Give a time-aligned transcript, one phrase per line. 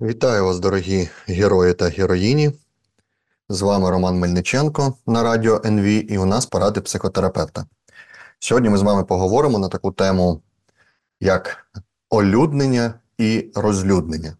[0.00, 2.52] Вітаю вас, дорогі герої та героїні.
[3.48, 7.66] З вами Роман Мельниченко на радіо НВ і у нас поради психотерапевта.
[8.38, 10.42] Сьогодні ми з вами поговоримо на таку тему,
[11.20, 11.66] як
[12.10, 14.36] олюднення і розлюднення.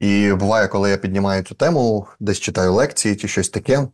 [0.00, 3.88] І буває, коли я піднімаю цю тему, десь читаю лекції чи щось таке.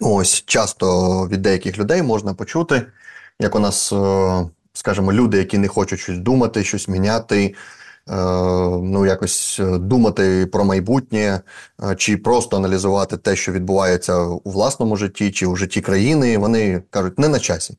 [0.00, 2.86] Ось часто від деяких людей можна почути,
[3.40, 7.54] як у нас, е, скажімо, люди, які не хочуть щось думати, щось міняти.
[8.10, 8.14] Е,
[8.82, 11.40] ну, якось е, думати про майбутнє,
[11.90, 16.82] е, чи просто аналізувати те, що відбувається у власному житті, чи у житті країни, вони
[16.90, 17.78] кажуть, не на часі.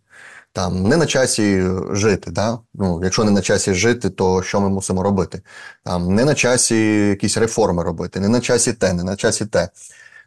[0.53, 2.31] Там не на часі жити.
[2.31, 2.59] Да?
[2.73, 5.41] Ну, Якщо не на часі жити, то що ми мусимо робити?
[5.83, 9.69] Там Не на часі якісь реформи робити, не на часі те, не на часі те.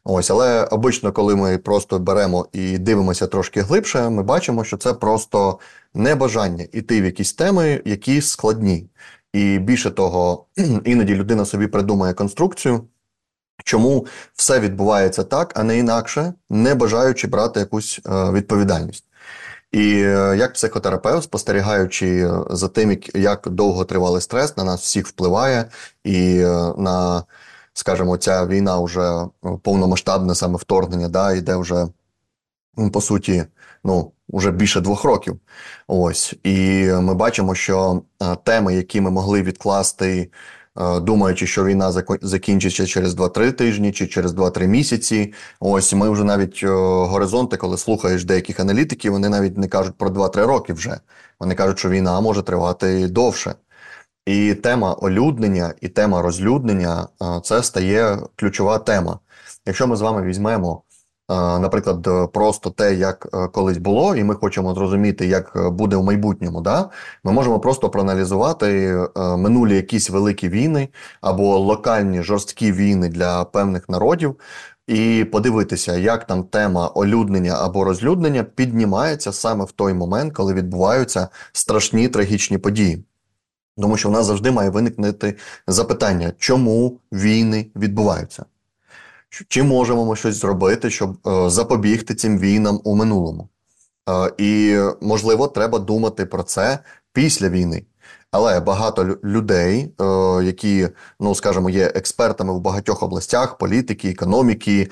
[0.04, 4.92] Ось, Але обично, коли ми просто беремо і дивимося трошки глибше, ми бачимо, що це
[4.92, 5.58] просто
[5.94, 8.88] небажання іти в якісь теми, які складні.
[9.34, 10.46] І більше того,
[10.84, 12.84] іноді людина собі придумає конструкцію,
[13.64, 19.04] чому все відбувається так, а не інакше, не бажаючи брати якусь е, відповідальність.
[19.72, 25.64] І е, як психотерапевт, спостерігаючи за тим, як довго тривалий стрес на нас всіх впливає,
[26.04, 27.22] і е, на,
[27.72, 29.26] скажімо, ця війна вже
[29.62, 31.86] повномасштабне саме вторгнення, да, йде вже
[32.92, 33.44] по суті,
[33.84, 35.40] ну уже більше двох років.
[35.86, 40.30] Ось і ми бачимо, що е, теми, які ми могли відкласти,
[40.80, 45.32] е, думаючи, що війна закінчиться через 2-3 тижні чи через 2-3 місяці.
[45.60, 46.68] Ось ми вже навіть е,
[47.06, 51.00] горизонти, коли слухаєш деяких аналітиків, вони навіть не кажуть про 2-3 роки вже.
[51.40, 53.54] Вони кажуть, що війна може тривати довше.
[54.26, 57.08] І тема олюднення і тема розлюднення
[57.42, 59.18] це стає ключова тема.
[59.66, 60.82] Якщо ми з вами візьмемо
[61.28, 66.04] наприклад, просто те, як е, колись було, і ми хочемо зрозуміти, як е, буде в
[66.04, 66.90] майбутньому, да?
[67.24, 68.66] ми можемо просто проаналізувати
[69.16, 70.88] е, минулі якісь великі війни
[71.20, 74.36] або локальні жорсткі війни для певних народів.
[74.86, 81.28] І подивитися, як там тема олюднення або розлюднення піднімається саме в той момент, коли відбуваються
[81.52, 83.04] страшні трагічні події.
[83.78, 85.36] Тому що в нас завжди має виникнути
[85.66, 88.44] запитання, чому війни відбуваються.
[89.48, 93.48] Чи можемо ми щось зробити, щоб е, запобігти цим війнам у минулому?
[94.10, 96.78] Е, і, можливо, треба думати про це
[97.12, 97.84] після війни.
[98.30, 100.04] Але багато людей, е,
[100.44, 100.88] які,
[101.20, 104.90] ну скажімо, є експертами в багатьох областях політики, економіки,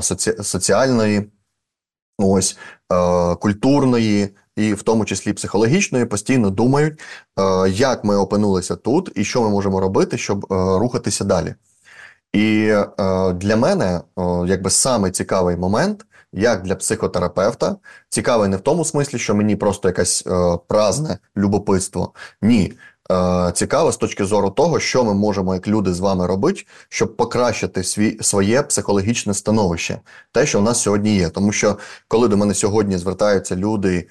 [0.00, 0.42] соці...
[0.42, 1.30] соціальної,
[2.18, 2.58] ось
[3.40, 4.28] культурної.
[4.56, 7.00] І в тому числі психологічної, постійно думають,
[7.68, 11.54] як ми опинилися тут і що ми можемо робити, щоб рухатися далі.
[12.32, 12.86] І е,
[13.32, 14.00] для мене
[14.46, 17.76] якби саме цікавий момент, як для психотерапевта,
[18.08, 22.12] цікавий не в тому смислі, що мені просто якесь е, празне любопитство.
[22.42, 22.72] Ні.
[23.12, 27.16] Е, цікаво з точки зору того, що ми можемо, як люди, з вами робити, щоб
[27.16, 30.00] покращити свій своє психологічне становище,
[30.32, 31.28] те, що в нас сьогодні є.
[31.28, 31.78] Тому що
[32.08, 34.08] коли до мене сьогодні звертаються люди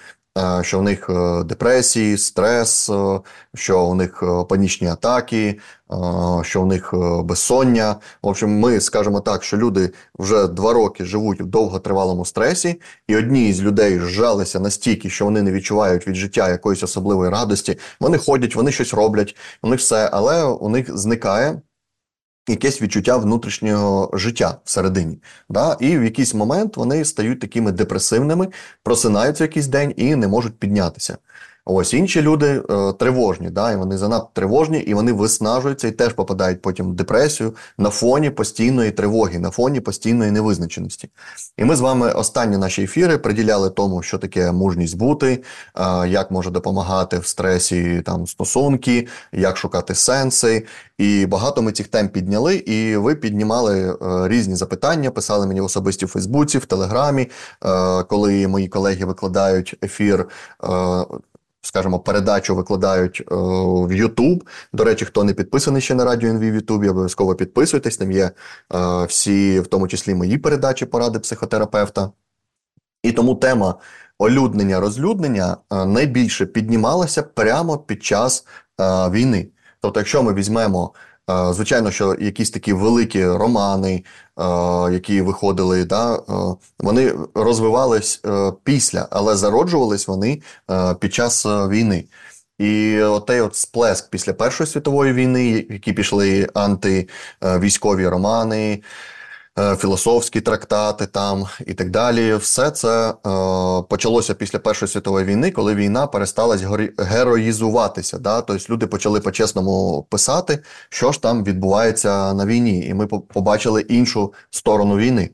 [0.62, 3.20] що в них е, депресії, стрес, е,
[3.56, 5.60] що у них панічні атаки,
[6.42, 6.94] що у них
[7.24, 7.96] безсоння.
[8.22, 9.90] В общем, ми скажемо так, що люди
[10.20, 15.42] вже два роки живуть в довготривалому стресі, і одні з людей зжалися настільки, що вони
[15.42, 17.78] не відчувають від життя якоїсь особливої радості.
[18.00, 21.62] Вони ходять, вони щось роблять, у них все, але у них зникає
[22.48, 25.20] якесь відчуття внутрішнього життя всередині.
[25.50, 25.78] Да?
[25.80, 28.48] І в якийсь момент вони стають такими депресивними,
[28.84, 31.18] просинаються якийсь день і не можуть піднятися.
[31.70, 36.14] Ось інші люди е, тривожні, да, і вони занадто тривожні, і вони виснажуються і теж
[36.14, 41.10] попадають потім в депресію на фоні постійної тривоги, на фоні постійної невизначеності.
[41.58, 45.44] І ми з вами останні наші ефіри приділяли тому, що таке мужність бути,
[45.76, 50.66] е, як може допомагати в стресі там стосунки, як шукати сенси.
[50.98, 55.66] І багато ми цих тем підняли, і ви піднімали е, різні запитання, писали мені в
[55.66, 60.28] особисті в Фейсбуці, в Телеграмі, е, коли мої колеги викладають ефір.
[61.68, 64.42] Скажімо, передачу викладають е, в YouTube.
[64.74, 67.98] До речі, хто не підписаний ще на радіо НВ в Ютубі, обов'язково підписуйтесь.
[67.98, 68.32] Там є
[68.76, 72.12] е, всі, в тому числі мої передачі, поради психотерапевта.
[73.04, 73.76] І тому тема
[74.18, 78.46] олюднення, розлюднення е, найбільше піднімалася прямо під час
[78.82, 79.48] е, війни.
[79.82, 80.94] Тобто, якщо ми візьмемо
[81.52, 84.04] Звичайно, що якісь такі великі романи,
[84.92, 86.20] які виходили, да,
[86.80, 90.42] вони розвивались е, після, але зароджувались вони
[90.72, 92.04] е, під час е, війни.
[92.60, 98.82] І отей от сплеск після Першої світової війни, які пішли антивійськові романи.
[99.60, 102.36] Е, філософські трактати там і так далі.
[102.36, 103.14] Все це е,
[103.90, 106.58] почалося після Першої світової війни, коли війна перестала
[106.98, 108.18] героїзуватися.
[108.18, 108.42] Да?
[108.42, 110.60] Тобто люди почали по-чесному писати,
[110.90, 115.30] що ж там відбувається на війні, і ми побачили іншу сторону війни.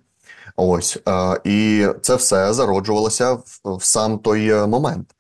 [0.55, 3.33] Ось е, і це все зароджувалося
[3.63, 5.15] в, сам той момент.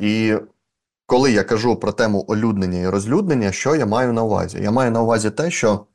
[0.00, 0.34] І
[1.06, 4.58] коли я кажу про тему олюднення і розлюднення, що я маю на увазі?
[4.62, 5.86] Я маю на увазі те, що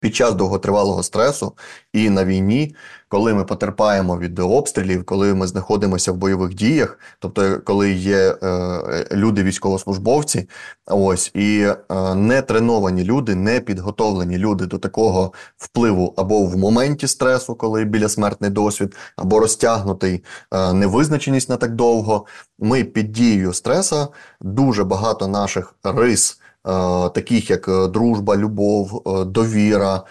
[0.00, 1.52] під час довготривалого стресу
[1.92, 2.74] і на війні,
[3.08, 9.06] коли ми потерпаємо від обстрілів, коли ми знаходимося в бойових діях, тобто коли є е,
[9.12, 10.48] люди, військовослужбовці,
[10.86, 17.06] ось і е, не треновані люди, не підготовлені люди до такого впливу або в моменті
[17.06, 22.26] стресу, коли біля смертний досвід, або розтягнутий е, невизначеність на так довго,
[22.58, 24.08] ми під дією стреса
[24.40, 26.40] дуже багато наших рис.
[26.66, 30.02] Е, таких як е, дружба, любов, е, довіра,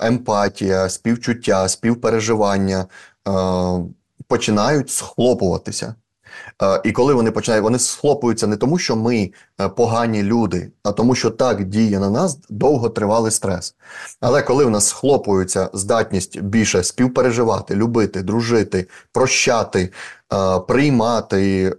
[0.00, 2.86] емпатія, співчуття, співпереживання,
[4.28, 5.94] починають схлопуватися.
[6.84, 9.30] І коли вони починають, вони схлопуються не тому, що ми
[9.76, 13.74] погані люди, а тому, що так діє на нас довготривалий стрес.
[14.20, 19.92] Але коли в нас схлопується здатність більше співпереживати, любити, дружити, прощати,
[20.68, 21.74] приймати.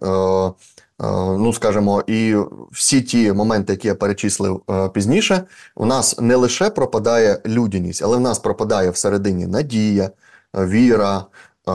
[1.02, 1.06] Е,
[1.38, 2.36] ну скажімо, і
[2.72, 5.44] всі ті моменти, які я перечислив е, пізніше,
[5.76, 10.10] у нас не лише пропадає людяність, але в нас пропадає всередині надія,
[10.54, 11.26] віра.
[11.70, 11.74] Е,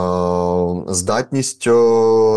[0.88, 1.67] здатність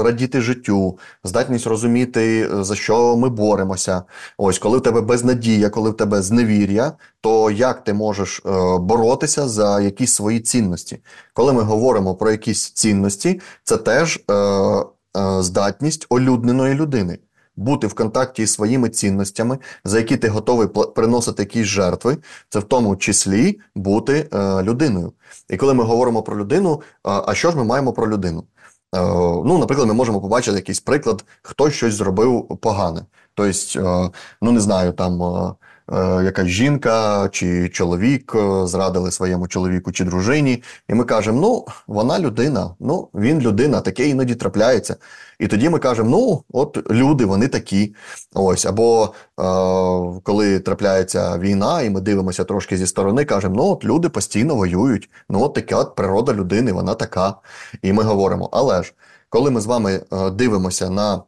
[0.06, 4.04] радіти життю, здатність розуміти, за що ми боремося.
[4.38, 6.92] Ось коли в тебе безнадія, коли в тебе зневір'я,
[7.22, 8.42] то як ти можеш
[8.80, 11.00] боротися за якісь свої цінності?
[11.34, 14.24] Коли ми говоримо про якісь цінності, це теж
[15.16, 17.20] здатність олюдненої людини
[17.56, 22.18] бути в контакті із своїми цінностями, за які ти готовий приносити якісь жертви,
[22.50, 25.14] це в тому числі бути е, людиною.
[25.50, 28.44] І коли ми говоримо про людину, а що ж ми маємо про людину?
[28.96, 29.02] Е,
[29.46, 33.06] ну, наприклад, ми можемо побачити якийсь приклад, хтось щось зробив погане.
[33.34, 34.12] Тобто,
[34.42, 35.56] ну не знаю, там Е,
[35.98, 42.20] якась жінка чи чоловік е, зрадили своєму чоловіку чи дружині, і ми кажемо, ну, вона
[42.20, 44.96] людина, ну, він людина, таке іноді трапляється.
[45.40, 47.96] І тоді ми кажемо, ну, от люди, вони такі.
[48.34, 49.44] Ось, Або е,
[50.24, 55.10] коли трапляється війна, і ми дивимося трошки зі сторони, кажемо, ну, от люди постійно воюють,
[55.30, 57.36] ну, от така от природа людини, вона така.
[57.82, 58.94] І ми говоримо, але ж,
[59.30, 61.22] коли ми з вами е, дивимося на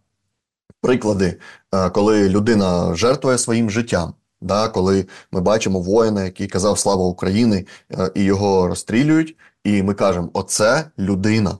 [0.82, 1.40] приклади,
[1.74, 4.14] е, коли людина жертвує своїм життям.
[4.44, 9.94] Да, Коли ми бачимо воїна, який казав Слава Україні, е, і його розстрілюють, і ми
[9.94, 11.58] кажемо, оце людина.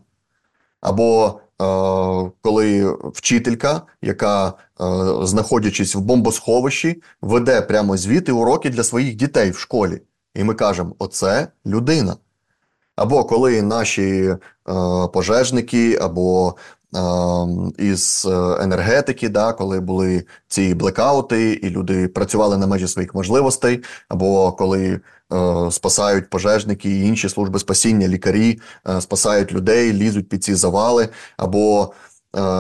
[0.82, 1.66] Або е,
[2.42, 4.54] коли вчителька, яка, е,
[5.24, 10.02] знаходячись в бомбосховищі, веде прямо звіти уроки для своїх дітей в школі.
[10.36, 12.16] І ми кажемо, оце людина.
[12.96, 14.38] Або коли наші е,
[15.14, 16.56] пожежники, або
[17.78, 23.84] із е, енергетики, да, коли були ці блекаути, і люди працювали на межі своїх можливостей,
[24.10, 25.00] або коли
[25.34, 28.60] е, спасають пожежники і інші служби спасіння, лікарі
[28.90, 31.94] е, спасають людей, лізуть під ці завали, або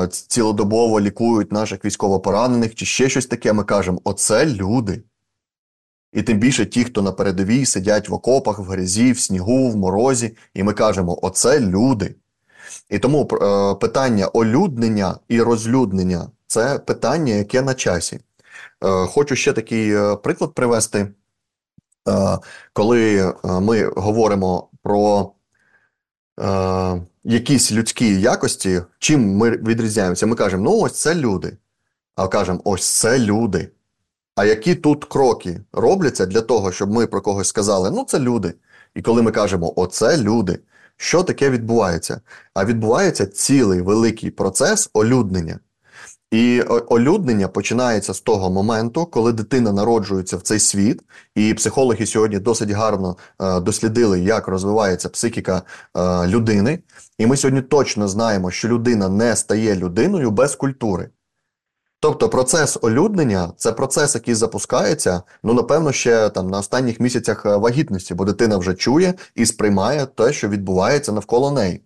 [0.10, 3.54] цілодобово лікують наших військовополонених, чи ще щось таке.
[3.54, 5.04] Ми кажемо: оце люди.
[6.14, 9.76] І тим більше ті, хто на передовій сидять в окопах, в грязі, в снігу, в
[9.76, 12.16] морозі, і ми кажемо: оце люди.
[12.90, 18.20] І тому е, питання олюднення і розлюднення це питання, яке на часі.
[18.84, 21.08] Е, хочу ще такий е, приклад привести,
[22.74, 25.32] коли ми говоримо про
[27.24, 31.58] якісь людські якості, чим ми відрізняємося, ми кажемо, ну ось це люди.
[32.16, 33.70] А кажемо, ось це люди.
[34.36, 38.54] А які тут кроки робляться для того, щоб ми про когось сказали, ну це люди.
[38.96, 40.60] І коли ми кажемо, оце люди.
[40.98, 42.22] Що таке відбувається?
[42.54, 45.60] А відбувається цілий великий процес олюднення.
[46.32, 51.02] І олюднення починається з того моменту, коли дитина народжується в цей світ,
[51.36, 55.62] і психологи сьогодні досить гарно е, дослідили, як розвивається психіка
[55.98, 56.80] е, людини.
[57.18, 61.10] І ми сьогодні точно знаємо, що людина не стає людиною без культури.
[62.04, 67.58] Тобто процес олюднення це процес, який запускається, ну напевно, ще там на останніх місяцях е,
[67.58, 71.82] вагітності, бо дитина вже чує і сприймає те, що відбувається навколо неї.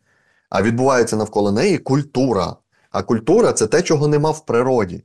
[0.49, 2.55] А відбувається навколо неї культура.
[2.91, 5.03] А культура це те, чого нема в природі.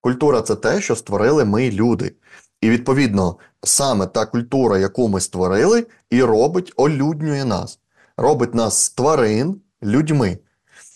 [0.00, 2.14] Культура це те, що створили ми люди.
[2.60, 7.78] І відповідно, саме та культура, яку ми створили, і робить, олюднює нас,
[8.16, 10.38] робить нас тварин людьми.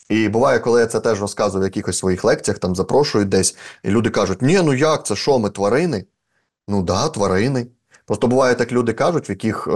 [0.09, 3.91] І буває, коли я це теж розказую в якихось своїх лекціях, там запрошують десь, і
[3.91, 6.05] люди кажуть, ні, ну як це що, ми тварини?
[6.69, 7.67] Ну да, тварини.
[8.07, 9.67] Просто буває так, люди кажуть, в яких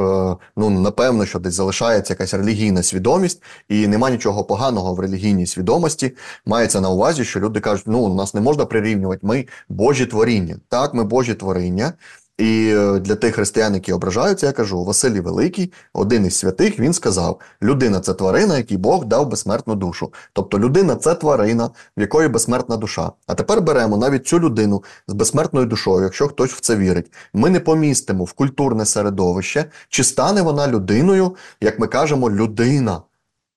[0.57, 6.17] ну напевно, що десь залишається якась релігійна свідомість, і нема нічого поганого в релігійній свідомості.
[6.47, 10.57] Мається на увазі, що люди кажуть, ну нас не можна прирівнювати, ми Божі творіння.
[10.69, 11.93] Так, ми Божі творіння.
[12.41, 16.93] І е, для тих християн, які ображаються, я кажу, Василій Великий, один із святих, він
[16.93, 20.13] сказав: людина це тварина, якій Бог дав безсмертну душу.
[20.33, 23.13] Тобто людина це тварина, в якої безсмертна душа.
[23.27, 27.13] А тепер беремо навіть цю людину з безсмертною душою, якщо хтось в це вірить.
[27.35, 33.03] Ми не помістимо в культурне середовище, чи стане вона людиною, як ми кажемо, людина,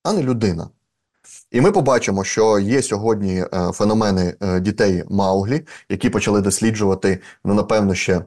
[0.04, 0.70] а не людина.
[1.52, 7.54] І ми побачимо, що є сьогодні е, феномени е, дітей Мауглі, які почали досліджувати, ну
[7.54, 8.22] напевно, ще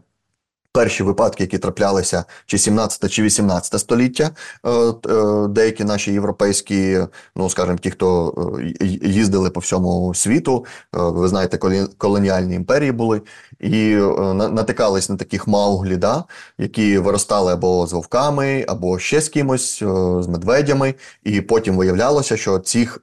[0.77, 4.31] перші випадки, які траплялися чи 17 чи 18 століття,
[4.65, 6.99] е, е, деякі наші європейські,
[7.37, 8.35] ну скажімо, ті, хто
[8.81, 11.59] е, їздили по всьому світу, ви знаєте,
[11.99, 13.23] колоніальні імперії були,
[13.61, 13.95] і
[14.35, 16.25] натикались на таких мауглі, да,
[16.59, 19.79] які виростали або з вовками, або ще з кимось,
[20.21, 23.01] з медведями, і потім виявлялося, що цих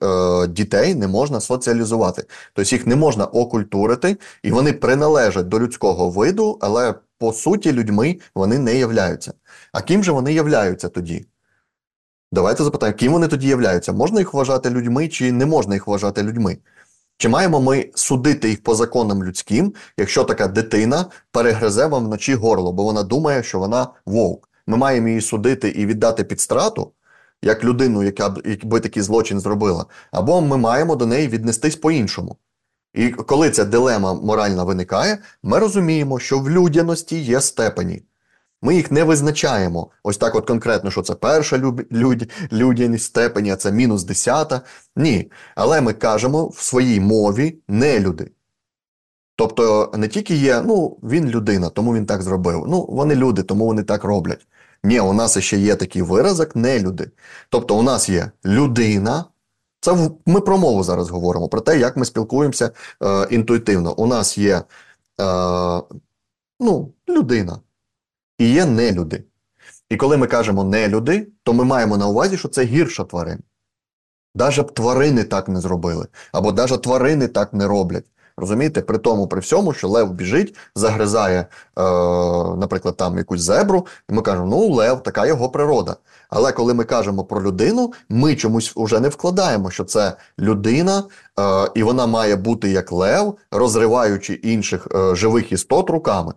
[0.50, 6.58] дітей не можна соціалізувати, тобто їх не можна окультурити, і вони приналежать до людського виду,
[6.62, 9.34] але по суті людьми вони не являються.
[9.72, 11.26] А ким же вони являються тоді?
[12.32, 13.94] Давайте запитаємо, ким вони тоді являються?
[13.94, 16.58] Можна їх вважати людьми, чи не можна їх вважати людьми?
[17.18, 22.72] Чи маємо ми судити їх по законам людським, якщо така дитина перегризе вам вночі горло,
[22.72, 24.50] бо вона думає, що вона вовк?
[24.68, 26.92] Ми маємо її судити і віддати під страту,
[27.42, 28.30] як людину, яка
[28.64, 32.38] б такий злочин зробила, або ми маємо до неї віднестись по-іншому.
[32.94, 38.04] І коли ця дилема моральна виникає, ми розуміємо, що в людяності є степені.
[38.62, 41.58] Ми їх не визначаємо ось так от конкретно, що це перша
[41.92, 44.62] люд, людяність степені, а це мінус десята.
[44.96, 45.32] Ні.
[45.56, 48.32] Але ми кажемо в своїй мові не люди.
[49.36, 52.66] Тобто не тільки є, ну, він людина, тому він так зробив.
[52.68, 54.48] Ну, вони люди, тому вони так роблять.
[54.84, 57.12] Ні, у нас ще є такий виразок не люди.
[57.50, 59.26] Тобто, у нас є людина,
[59.84, 62.72] це ми про мову зараз говоримо, про те, як ми спілкуємося
[63.04, 63.94] е, інтуїтивно.
[63.94, 64.64] У нас є е,
[66.60, 67.60] ну, людина
[68.38, 69.24] і є нелюди.
[69.90, 73.40] І коли ми кажемо нелюди, то ми маємо на увазі, що це гірша тварин.
[74.36, 78.06] Навіть б тварини так не зробили, або навіть тварини так не роблять.
[78.38, 81.48] Розумієте, при тому, при всьому, що Лев біжить, загризає, е,
[82.58, 85.96] наприклад, там якусь зебру, і ми кажемо, ну, Лев, така його природа.
[86.30, 91.04] Але коли ми кажемо про людину, ми чомусь вже не вкладаємо, що це людина,
[91.40, 96.34] е, і вона має бути як лев, розриваючи інших е, живих істот руками.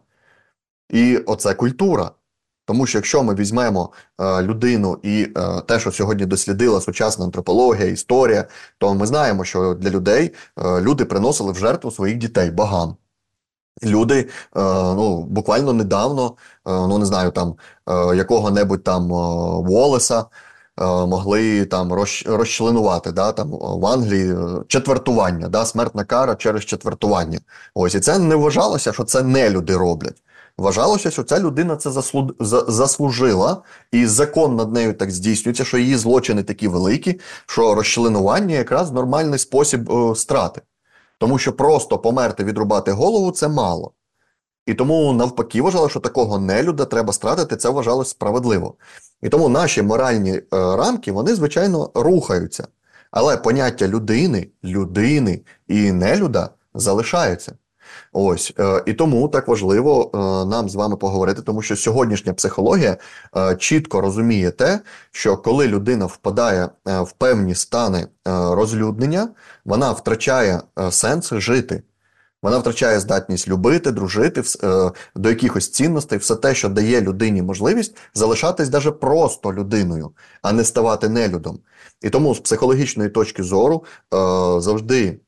[0.90, 2.10] І оце культура.
[2.66, 7.86] Тому що якщо ми візьмемо е, людину і е, те, що сьогодні дослідила сучасна антропологія,
[7.86, 8.44] історія,
[8.78, 12.96] то ми знаємо, що для людей е, люди приносили в жертву своїх дітей багам.
[13.84, 14.28] Люди е,
[14.94, 17.54] ну, буквально недавно, е, ну не знаю, там
[17.88, 19.08] е, якого-небудь там
[19.64, 20.24] Волеса
[21.06, 21.92] могли там
[22.26, 24.36] розчленувати да, там, в Англії
[24.68, 27.38] четвертування, да, смертна кара через четвертування.
[27.74, 30.22] Ось і це не вважалося, що це не люди роблять.
[30.58, 31.90] Вважалося, що ця людина це
[32.68, 38.92] заслужила, і закон над нею так здійснюється, що її злочини такі великі, що розчленування якраз
[38.92, 40.60] нормальний спосіб о, страти.
[41.18, 43.92] Тому що просто померти, відрубати голову це мало.
[44.66, 48.74] І тому навпаки вважали, що такого нелюда треба стратити, це вважалось справедливо.
[49.22, 52.68] І тому наші моральні е, рамки, вони, звичайно, рухаються.
[53.10, 57.52] Але поняття людини, людини і нелюда залишаються.
[58.18, 60.18] Ось е, і тому так важливо е,
[60.50, 62.96] нам з вами поговорити, тому що сьогоднішня психологія
[63.36, 64.80] е, чітко розуміє те,
[65.10, 69.28] що коли людина впадає в певні стани розлюднення,
[69.64, 71.82] вона втрачає сенс жити.
[72.42, 74.42] Вона втрачає здатність любити, дружити
[75.14, 80.10] до якихось цінностей, все те, що дає людині можливість залишатись даже просто людиною,
[80.42, 81.58] а не ставати нелюдом.
[82.02, 83.84] І тому з психологічної точки зору
[84.58, 85.20] завжди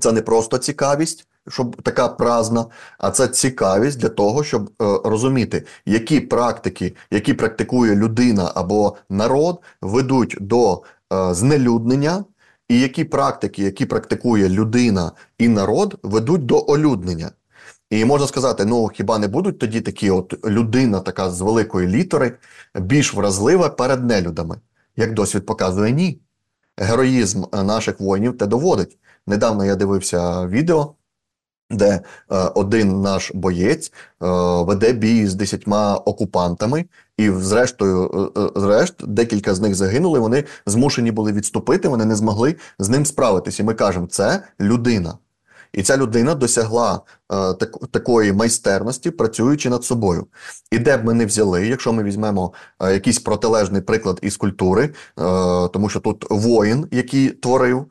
[0.00, 2.66] це не просто цікавість щоб така празна,
[2.98, 9.60] а це цікавість для того, щоб е, розуміти, які практики, які практикує людина або народ,
[9.82, 12.24] ведуть до е, знелюднення,
[12.68, 17.30] і які практики, які практикує людина і народ, ведуть до олюднення.
[17.90, 22.32] І можна сказати, ну хіба не будуть тоді такі, от людина, така з великої літери,
[22.74, 24.56] більш вразлива перед нелюдами?
[24.96, 26.20] Як досвід показує, ні.
[26.76, 28.98] Героїзм наших воїнів те доводить.
[29.26, 30.94] Недавно я дивився відео
[31.70, 32.02] де е,
[32.54, 33.92] один наш боєць е,
[34.62, 36.84] веде бій з десятьма окупантами,
[37.16, 40.20] і, зрештою, е, зрешт, декілька з них загинули.
[40.20, 43.62] Вони змушені були відступити, вони не змогли з ним справитися.
[43.62, 45.18] І ми кажемо, це людина.
[45.72, 50.26] І ця людина досягла е, так, такої майстерності, працюючи над собою.
[50.70, 54.84] І де б ми не взяли, якщо ми візьмемо е, якийсь протилежний приклад із культури,
[54.84, 54.92] е,
[55.68, 57.86] тому що тут воїн, який творив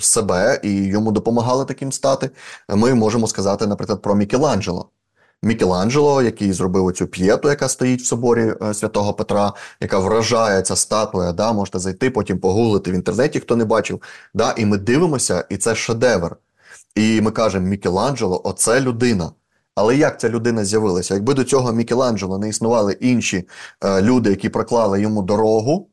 [0.00, 2.30] себе і йому допомагали таким стати,
[2.68, 4.88] ми можемо сказати, наприклад, про Мікеланджело.
[5.42, 11.32] Мікеланджело, який зробив цю п'єту, яка стоїть в соборі святого Петра, яка вражає ця статуя.
[11.32, 14.02] Да, Можете зайти, потім погуглити в інтернеті, хто не бачив.
[14.34, 16.36] Да, І ми дивимося, і це шедевр.
[16.94, 19.32] І ми кажемо, Мікеланджело оце людина.
[19.74, 21.14] Але як ця людина з'явилася?
[21.14, 23.48] Якби до цього Мікеланджело не існували інші
[23.84, 25.88] е, люди, які проклали йому дорогу,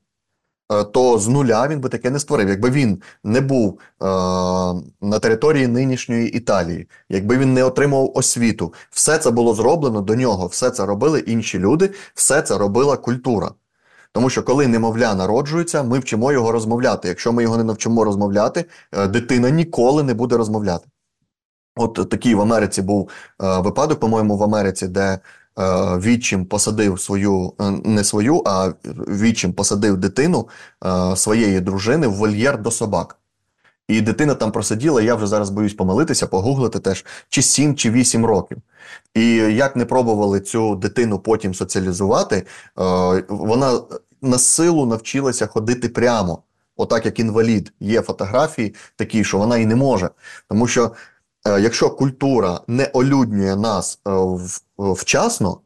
[0.72, 2.50] Е, то з нуля він би таке не створив.
[2.50, 4.06] Якби він не був е,
[5.02, 10.48] на території нинішньої Італії, якби він не отримав освіту, все це було зроблено до нього,
[10.48, 13.52] все це робили інші люди, все це робила культура.
[14.12, 17.08] Тому що коли немовля народжується, ми вчимо його розмовляти.
[17.08, 20.88] Якщо ми його не навчимо розмовляти, е, дитина ніколи не буде розмовляти.
[21.76, 23.10] От такий в Америці був
[23.44, 25.20] е, випадок, по-моєму, в Америці, де
[25.60, 28.74] Е, відчим посадив свою, не свою, а
[29.08, 30.48] відчим посадив дитину
[31.16, 33.19] своєї дружини в вольєр до собак.
[33.90, 38.26] І дитина там просиділа, я вже зараз боюсь помилитися, погуглити теж, чи 7, чи 8
[38.26, 38.58] років.
[39.14, 42.46] І як не пробували цю дитину потім соціалізувати,
[43.30, 43.80] вона
[44.22, 46.44] на силу навчилася ходити прямо,
[46.78, 47.74] отак як інвалід.
[47.80, 50.10] Є фотографії такі, що вона і не може.
[50.50, 50.92] Тому що
[51.48, 54.12] Е, якщо культура не олюднює нас е,
[54.78, 55.62] вчасно,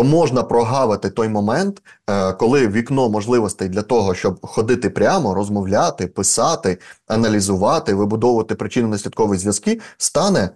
[0.00, 6.06] то можна прогавити той момент, е, коли вікно можливостей для того, щоб ходити прямо, розмовляти,
[6.06, 10.50] писати, аналізувати, вибудовувати причинно-наслідкові зв'язки, стане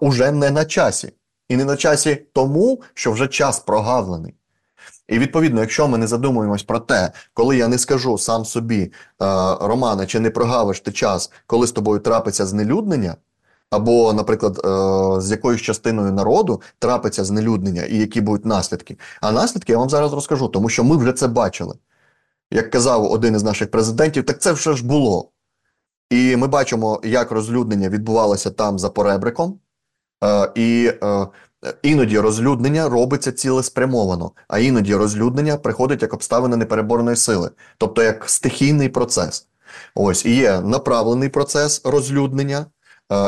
[0.00, 1.12] уже не на часі.
[1.48, 4.34] І не на часі тому, що вже час прогавлений.
[5.08, 8.92] І відповідно, якщо ми не задумуємось про те, коли я не скажу сам собі,
[9.60, 13.16] Романе, чи не прогавиш ти час, коли з тобою трапиться знелюднення
[13.72, 18.98] або, наприклад, е, з якоюсь частиною народу трапиться знелюднення і які будуть наслідки.
[19.20, 21.74] А наслідки я вам зараз розкажу, тому що ми вже це бачили.
[22.50, 25.30] Як казав один із наших президентів, так це вже ж було.
[26.10, 29.58] І ми бачимо, як розлюднення відбувалося там за поребриком,
[30.24, 31.26] е, і е,
[31.82, 38.88] іноді розлюднення робиться цілеспрямовано, а іноді розлюднення приходить як обставина непереборної сили, тобто як стихійний
[38.88, 39.46] процес.
[39.94, 42.66] Ось і є направлений процес розлюднення.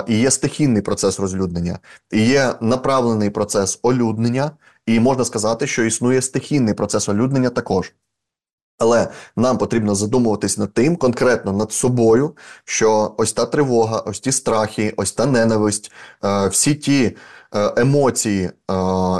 [0.07, 1.79] І є стихійний процес розлюднення,
[2.13, 4.51] і є направлений процес олюднення,
[4.87, 7.93] і можна сказати, що існує стихійний процес олюднення також.
[8.79, 14.33] Але нам потрібно задумуватись над тим, конкретно над собою, що ось та тривога, ось ті
[14.33, 15.93] страхи, ось та ненависть,
[16.25, 17.17] е, всі ті
[17.55, 18.53] е, емоції, е,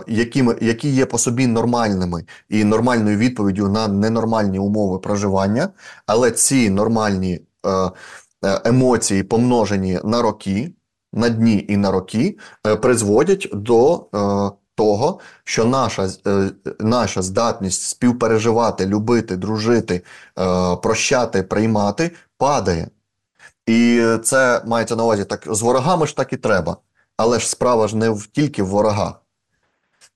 [0.07, 5.69] які які є по собі нормальними і нормальною відповіддю на ненормальні умови проживання,
[6.07, 7.91] але ці нормальні Е,
[8.65, 10.73] емоції, помножені на роки,
[11.13, 16.11] на дні і на роки, е, призводять до е, того, що наша
[16.81, 20.03] наша здатність співпереживати, любити, дружити,
[20.83, 22.89] прощати, приймати падає.
[23.67, 26.77] І це мається на увазі так з ворогами ж так і треба.
[27.17, 29.21] Але ж справа ж не в, тільки в ворогах.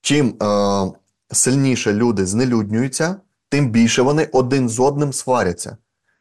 [0.01, 0.91] Чим е,
[1.31, 3.15] сильніше люди знелюднюються,
[3.49, 5.77] тим більше вони один з одним сваряться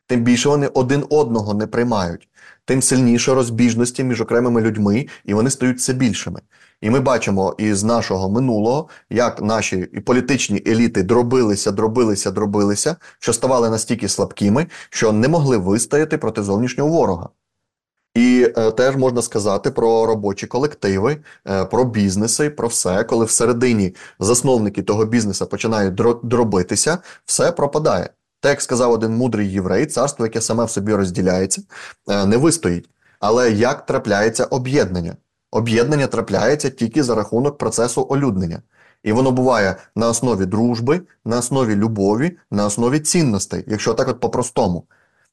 [0.09, 2.29] тим більше вони один одного не приймають,
[2.65, 6.41] тим сильніше розбіжності між окремими людьми, і вони стають все більшими.
[6.81, 13.33] І ми бачимо із нашого минулого, як наші і політичні еліти дробилися, дробилися, дробилися, що
[13.33, 17.29] ставали настільки слабкими, що не могли вистояти проти зовнішнього ворога.
[18.15, 21.17] І е, теж можна сказати про робочі колективи,
[21.49, 28.11] е, про бізнеси, про все, коли всередині засновники того бізнесу починають дробитися, все пропадає.
[28.41, 31.63] Так як сказав один мудрий єврей, царство, яке саме в собі розділяється,
[32.09, 32.89] е, не вистоїть.
[33.21, 35.17] Але як трапляється об'єднання?
[35.51, 38.63] Об'єднання трапляється тільки за рахунок процесу олюднення.
[39.03, 44.21] І воно буває на основі дружби, на основі любові, на основі цінностей, якщо так от
[44.21, 44.85] по-простому.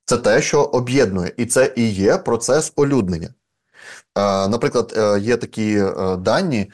[0.06, 3.28] Це те, що об'єднує, і це і є процес олюднення.
[3.28, 5.84] Е, наприклад, е, є такі
[6.18, 6.72] дані,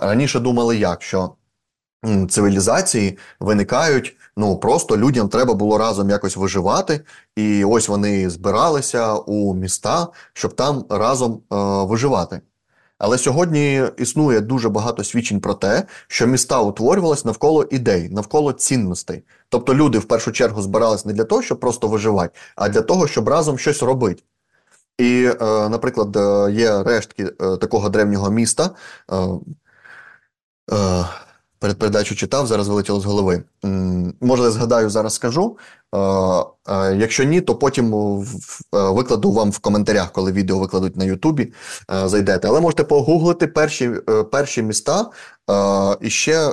[0.00, 1.34] раніше думали, як що
[2.28, 4.15] цивілізації виникають.
[4.36, 7.00] Ну просто людям треба було разом якось виживати,
[7.36, 12.40] і ось вони збиралися у міста, щоб там разом е, виживати.
[12.98, 19.24] Але сьогодні існує дуже багато свідчень про те, що міста утворювалися навколо ідей, навколо цінностей.
[19.48, 23.06] Тобто люди в першу чергу збирались не для того, щоб просто виживати, а для того,
[23.06, 24.22] щоб разом щось робити.
[24.98, 28.70] І, е, наприклад, е, є рештки е, такого древнього міста.
[29.12, 29.16] Е,
[30.72, 31.04] е,
[31.58, 33.42] перед передачою читав, зараз вилетіло з голови.
[34.20, 35.58] Може, згадаю, зараз скажу.
[36.96, 37.90] Якщо ні, то потім
[38.72, 41.52] викладу вам в коментарях, коли відео викладуть на Ютубі.
[42.04, 42.48] Зайдете.
[42.48, 43.90] Але можете погуглити перші
[44.32, 45.10] перші міста
[46.00, 46.52] іще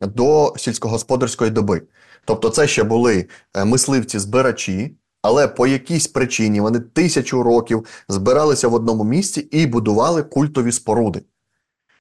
[0.00, 1.82] до сільськогосподарської доби.
[2.24, 8.74] Тобто, це ще були е, мисливці-збирачі, але по якійсь причині вони тисячу років збиралися в
[8.74, 11.22] одному місці і будували культові споруди.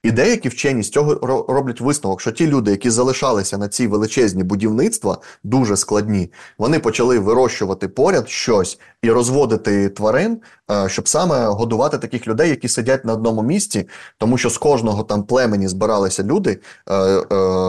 [0.03, 1.15] І деякі вчені з цього
[1.49, 7.19] роблять висновок, що ті люди, які залишалися на ці величезні будівництва, дуже складні, вони почали
[7.19, 10.41] вирощувати поряд щось і розводити тварин,
[10.87, 15.23] щоб саме годувати таких людей, які сидять на одному місці, тому що з кожного там
[15.23, 17.25] племені збиралися люди, е, е,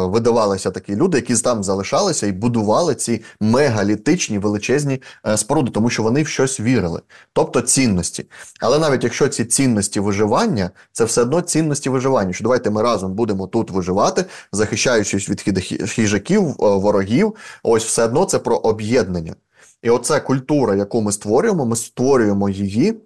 [0.07, 5.03] видавалися такі люди, які там залишалися і будували ці мегалітичні величезні
[5.37, 7.01] споруди, тому що вони в щось вірили,
[7.33, 8.27] тобто цінності.
[8.61, 12.33] Але навіть якщо ці цінності виживання, це все одно цінності виживання.
[12.33, 15.41] Що давайте ми разом будемо тут виживати, захищаючись від
[15.91, 19.35] хижаків, ворогів, ось все одно це про об'єднання.
[19.83, 23.01] І оце культура, яку ми створюємо, ми створюємо її,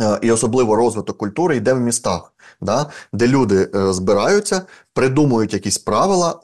[0.00, 4.62] е, і особливо розвиток культури йде в містах да, де люди е, збираються,
[4.94, 6.40] придумують якісь правила,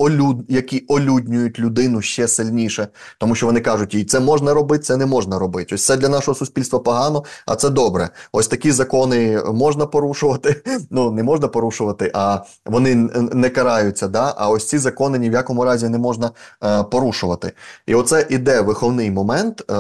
[0.49, 5.07] які олюднюють людину ще сильніше, тому що вони кажуть, їй це можна робити, це не
[5.07, 5.75] можна робити.
[5.75, 8.09] Ось це для нашого суспільства погано, а це добре.
[8.33, 10.63] Ось такі закони можна порушувати.
[10.91, 12.95] Ну не можна порушувати, а вони
[13.33, 14.09] не караються.
[14.09, 14.35] Да?
[14.37, 16.31] А ось ці закони ні в якому разі не можна
[16.65, 17.53] е, порушувати.
[17.87, 19.75] І оце іде виховний момент е,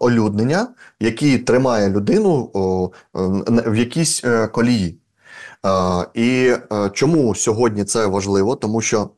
[0.00, 0.68] олюднення,
[1.00, 2.90] який тримає людину о,
[3.66, 4.98] в якійсь е, колії.
[6.14, 8.56] І е, чому сьогодні це важливо?
[8.56, 9.10] Тому що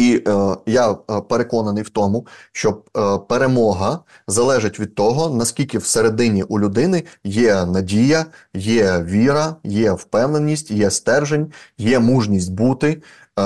[0.00, 6.42] і е, я е, переконаний в тому, що е, перемога залежить від того, наскільки всередині
[6.42, 13.02] у людини є надія, є віра, є впевненість, є стержень, є мужність бути,
[13.38, 13.42] е,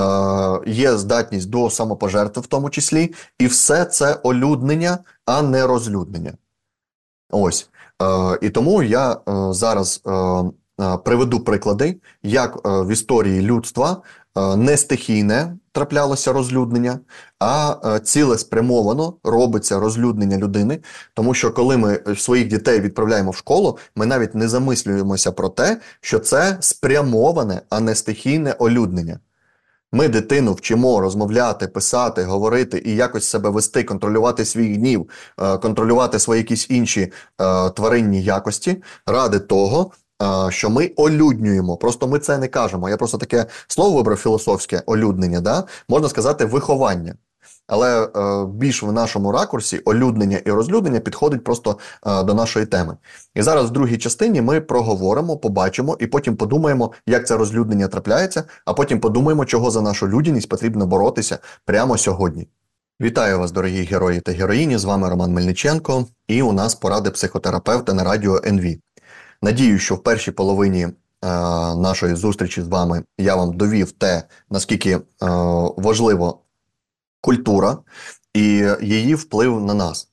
[0.65, 6.33] є здатність до самопожертви, в тому числі, і все це олюднення, а не розлюднення.
[7.29, 7.69] Ось.
[8.01, 9.17] Е, І тому я е,
[9.53, 10.01] зараз.
[10.81, 14.01] Е, приведу приклади, як е, в історії людства
[14.37, 16.99] е, не стихійне траплялося розлюднення,
[17.39, 20.79] а цілеспрямовано робиться розлюднення людини.
[21.13, 25.81] Тому що коли ми своїх дітей відправляємо в школу, ми навіть не замислюємося про те,
[26.01, 29.19] що це спрямоване, а не стихійне олюднення.
[29.91, 35.09] Ми дитину вчимо розмовляти, писати, говорити і якось себе вести, контролювати свій гнів,
[35.61, 37.11] контролювати свої якісь інші
[37.75, 39.91] тваринні якості ради того,
[40.49, 41.77] що ми олюднюємо.
[41.77, 42.89] Просто ми це не кажемо.
[42.89, 45.63] Я просто таке слово вибрав філософське олюднення, да?
[45.89, 47.15] можна сказати, виховання.
[47.67, 52.97] Але е, більш в нашому ракурсі олюднення і розлюднення підходить просто е, до нашої теми.
[53.35, 58.43] І зараз в другій частині ми проговоримо, побачимо і потім подумаємо, як це розлюднення трапляється,
[58.65, 62.47] а потім подумаємо, чого за нашу людяність потрібно боротися прямо сьогодні.
[63.01, 64.77] Вітаю вас, дорогі герої та героїні!
[64.77, 68.84] З вами Роман Мельниченко, і у нас поради психотерапевта на радіо НВ.
[69.45, 70.91] Надію, що в першій половині е,
[71.75, 75.01] нашої зустрічі з вами я вам довів те, наскільки е,
[75.77, 76.37] важлива
[77.21, 77.77] культура
[78.33, 80.09] і її вплив на нас.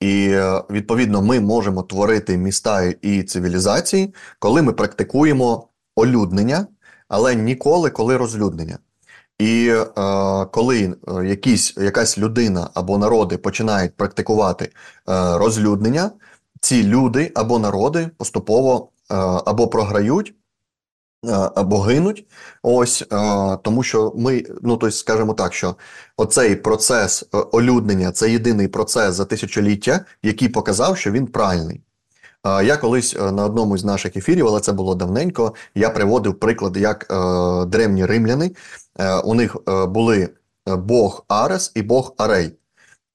[0.00, 6.66] І е, відповідно ми можемо творити міста і цивілізації, коли ми практикуємо олюднення,
[7.08, 8.78] але ніколи коли розлюднення.
[9.38, 9.86] І е,
[10.52, 14.70] коли якісь, якась людина або народи починають практикувати е,
[15.38, 16.10] розлюднення,
[16.66, 19.14] ці люди або народи поступово е,
[19.46, 20.34] або програють.
[21.24, 22.26] Е, або гинуть,
[22.62, 23.06] ось е,
[23.62, 25.76] тому, що ми, ну тобто, скажімо так, що
[26.16, 31.80] оцей процес олюднення це єдиний процес за тисячоліття, який показав, що він правильний.
[32.44, 35.54] Я колись на одному з наших ефірів, але це було давненько.
[35.74, 37.06] Я приводив приклад, як
[37.68, 38.50] древні римляни.
[39.24, 39.56] У них
[39.88, 40.28] були
[40.66, 42.52] Бог Арес і Бог Арей.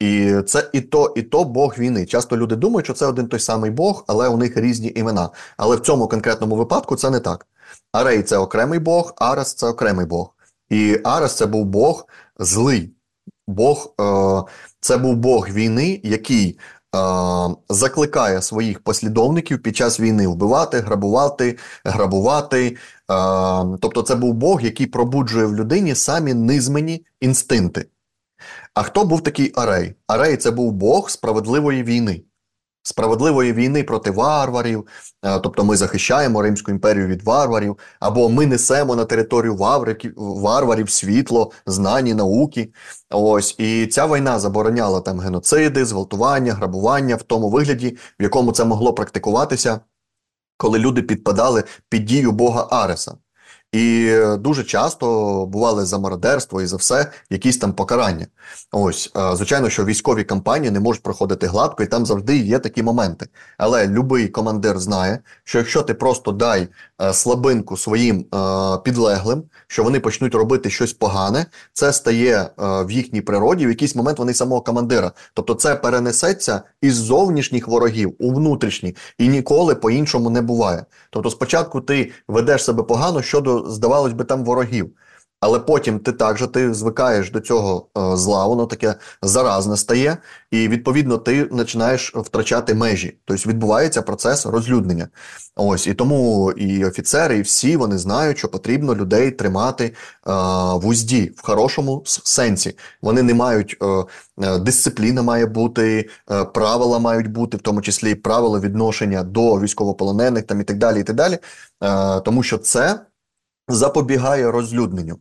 [0.02, 2.06] І це і то, і то Бог війни.
[2.06, 5.30] Часто люди думають, що це один той самий Бог, але у них різні імена.
[5.58, 7.48] Але в цьому конкретному випадку це не так.
[7.92, 10.34] Арей це окремий Бог, Арес це окремий Бог.
[10.70, 12.08] І Арес це був Бог
[12.40, 12.94] злий.
[13.48, 14.04] Бог е,
[14.80, 17.00] це був Бог війни, який е,
[17.70, 22.68] закликає своїх послідовників під час війни вбивати, грабувати, грабувати.
[22.68, 22.76] Е,
[23.82, 27.86] тобто, це був Бог, який пробуджує в людині самі низмені інстинкти.
[28.74, 29.96] А хто був такий Арей?
[30.08, 32.24] Арей це був Бог справедливої війни,
[32.84, 34.88] справедливої війни проти варварів,
[35.26, 39.56] е, тобто ми захищаємо Римську імперію від варварів, або ми несемо на територію
[40.16, 42.74] варварів світло, знані науки.
[43.10, 48.66] Ось і ця війна забороняла там геноциди, зґвалтування, грабування в тому вигляді, в якому це
[48.66, 49.80] могло практикуватися,
[50.58, 53.14] коли люди підпадали під дію Бога Ареса.
[53.72, 58.28] І дуже часто бували за мародерство і за все якісь там покарання.
[58.72, 63.28] Ось, звичайно, що військові кампанії не можуть проходити гладко, і там завжди є такі моменти.
[63.58, 66.68] Але будь-який командир знає, що якщо ти просто дай
[67.02, 72.92] е, слабинку своїм е, підлеглим, що вони почнуть робити щось погане, це стає е, в
[72.92, 73.66] їхній природі.
[73.66, 75.12] В якийсь момент вони самого командира.
[75.34, 80.86] Тобто, це перенесеться із зовнішніх ворогів у внутрішні, і ніколи по-іншому не буває.
[81.10, 84.92] Тобто, спочатку ти ведеш себе погано щодо, здавалось би, там ворогів.
[85.42, 90.18] Але потім ти також ти звикаєш до цього е, зла, воно таке заразне стає,
[90.52, 93.18] і відповідно ти починаєш втрачати межі.
[93.26, 95.08] Тобто відбувається процес розлюднення.
[95.56, 99.92] Ось і тому і офіцери, і всі вони знають, що потрібно людей тримати е,
[100.74, 102.78] в узді в хорошому сенсі.
[103.02, 104.06] Вони не мають е,
[104.44, 110.44] е дисципліна, має бути, е, правила мають бути, в тому числі правила відношення до військовополонених
[110.44, 111.00] там і так далі.
[111.00, 111.38] І так далі,
[111.84, 113.00] е, тому що це
[113.76, 115.20] запобігає розлюдненню.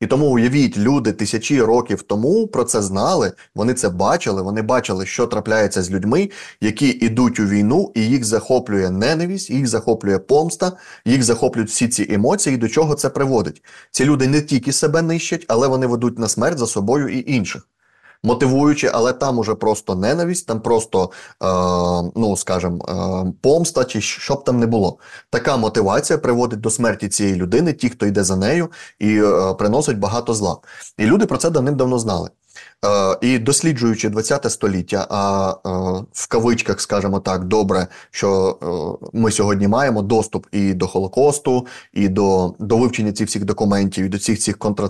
[0.00, 5.06] І тому уявіть, люди тисячі років тому про це знали, вони це бачили, вони бачили,
[5.06, 6.30] що трапляється з людьми,
[6.60, 10.72] які йдуть у війну, і їх захоплює ненависть, їх захоплює помста,
[11.04, 12.56] їх захоплюють всі ці емоції.
[12.56, 13.62] До чого це приводить?
[13.90, 17.68] Ці люди не тільки себе нищать, але вони ведуть на смерть за собою і інших
[18.24, 21.10] мотивуючи, але там уже просто ненависть, там просто,
[21.42, 21.46] е,
[22.16, 24.98] ну скажімо, е, помста, чи що б там не було.
[25.30, 29.98] Така мотивація приводить до смерті цієї людини, ті, хто йде за нею, і е, приносить
[29.98, 30.56] багато зла.
[30.98, 32.30] І люди про це давним-давно знали.
[32.84, 38.58] Е, і досліджуючи ХХ століття, а е, в кавичках, скажімо так, добре, що
[39.02, 44.04] е, ми сьогодні маємо доступ і до Холокосту, і до до вивчення цих всіх документів,
[44.04, 44.88] і до цих цих контра,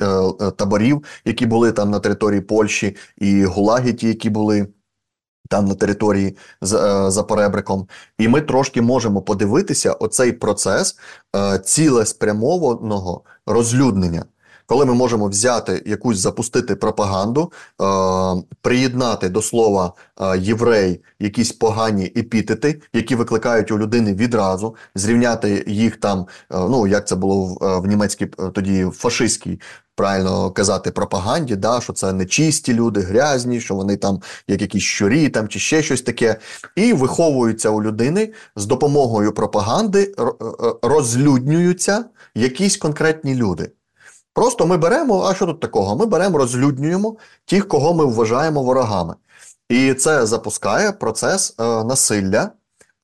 [0.00, 0.06] Е,
[0.40, 4.68] е, таборів, які були там на території Польщі, і гулаги, ті, які були.
[5.48, 10.98] Там на території за, е, за перебриком, і ми трошки можемо подивитися оцей процес
[11.64, 14.24] цілеспрямованого розлюднення
[14.70, 17.84] коли ми можемо взяти якусь запустити пропаганду, е,
[18.62, 25.96] приєднати до слова е, єврей якісь погані епітети, які викликають у людини відразу, зрівняти їх
[25.96, 29.60] там, е, ну як це було в, в німецькій тоді фашистській.
[29.96, 35.28] Правильно казати пропаганді, да, що це нечисті люди, грязні, що вони там як якісь щурі
[35.28, 36.36] там чи ще щось таке,
[36.76, 40.14] і виховуються у людини з допомогою пропаганди,
[40.82, 42.04] розлюднюються
[42.34, 43.70] якісь конкретні люди.
[44.34, 45.96] Просто ми беремо, а що тут такого?
[45.96, 49.14] Ми беремо, розлюднюємо тих, кого ми вважаємо ворогами.
[49.68, 52.50] І це запускає процес е, насилля.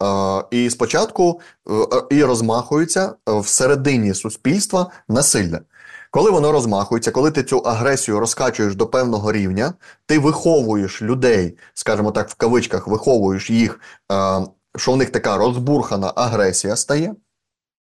[0.02, 1.72] Е, і спочатку е,
[2.10, 5.60] і розмахується всередині суспільства насилля.
[6.10, 9.74] Коли воно розмахується, коли ти цю агресію розкачуєш до певного рівня,
[10.06, 13.80] ти виховуєш людей, скажімо так, в кавичках, виховуєш їх,
[14.12, 17.14] е, що в них така розбурхана агресія стає.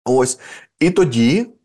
[0.04, 0.38] Ось.
[0.80, 1.61] І тоді Е,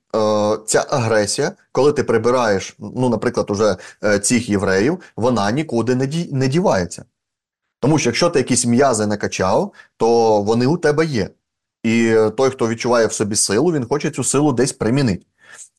[0.65, 6.30] ця агресія, коли ти прибираєш, ну, наприклад, уже е, цих євреїв, вона нікуди не ді,
[6.32, 7.06] не дівається.
[7.80, 11.30] Тому що якщо ти якісь м'язи накачав, то вони у тебе є.
[11.84, 15.26] І той, хто відчуває в собі силу, він хоче цю силу десь примінити.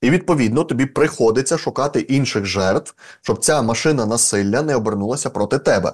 [0.02, 5.92] І відповідно тобі приходиться шукати інших жертв, щоб ця машина насилля не обернулася проти тебе.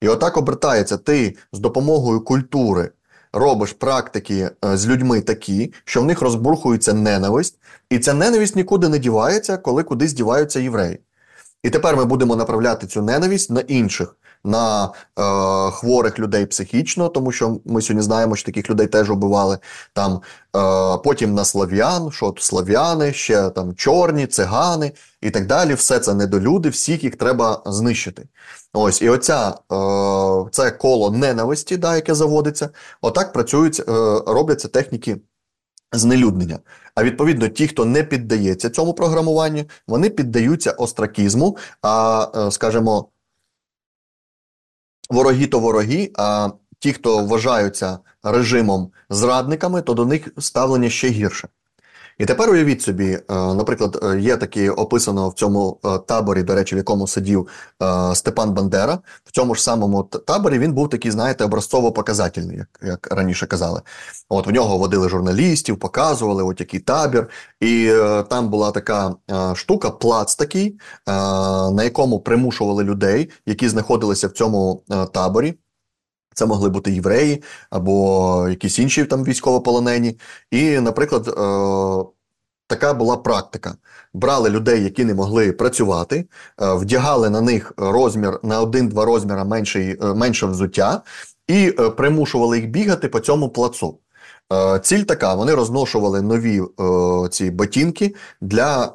[0.00, 2.90] І отак обертається ти з допомогою культури
[3.32, 7.58] робиш практики е, з людьми такі, що в них розбурхується ненависть,
[7.90, 10.98] і ця ненависть нікуди не дівається, коли кудись діваються євреї.
[11.62, 14.90] І тепер ми будемо направляти цю ненависть на інших, на е,
[15.70, 19.58] хворих людей психічно, тому що ми сьогодні знаємо, що таких людей теж убивали.
[19.92, 20.20] Там
[20.56, 25.74] е, потім на слав'ян, що слав'яни, ще там чорні, цигани і так далі.
[25.74, 28.28] Все це недолюди, всіх їх треба знищити.
[28.72, 29.54] Ось і оця е,
[30.50, 32.68] це коло ненависті, да, яке заводиться.
[33.02, 33.82] Отак працюють, е,
[34.26, 35.16] робляться техніки.
[35.92, 36.58] Знелюднення.
[36.94, 43.08] А відповідно, ті, хто не піддається цьому програмуванню, вони піддаються остракізму, а, е, скажімо,
[45.10, 51.48] вороги то вороги, а ті, хто вважаються режимом зрадниками, то до них ставлення ще гірше.
[52.18, 56.54] І тепер уявіть собі, е, наприклад, е, є такі описано в цьому е, таборі, до
[56.54, 57.48] речі, в якому сидів
[58.14, 58.98] Степан Бандера.
[59.24, 63.80] В цьому ж самому таборі він був такий, знаєте, образцово-показательний, як як раніше казали.
[64.28, 67.28] От в нього водили журналістів, показували от який табір.
[67.60, 67.92] І
[68.28, 69.14] там була така
[69.54, 70.78] штука, плац такий,
[71.72, 75.54] на якому примушували людей, які знаходилися в цьому таборі.
[76.34, 80.18] Це могли бути євреї або якісь інші там військовополонені.
[80.50, 81.32] І, наприклад, е,
[82.66, 83.74] така була практика:
[84.14, 86.26] брали людей, які не могли працювати,
[86.62, 91.02] е, вдягали на них розмір на один-два розміра менший, е, менше взуття,
[91.48, 93.98] і примушували їх бігати по цьому плацу.
[94.52, 98.90] Е, ціль така: вони розношували нові е, ці ботинки для е,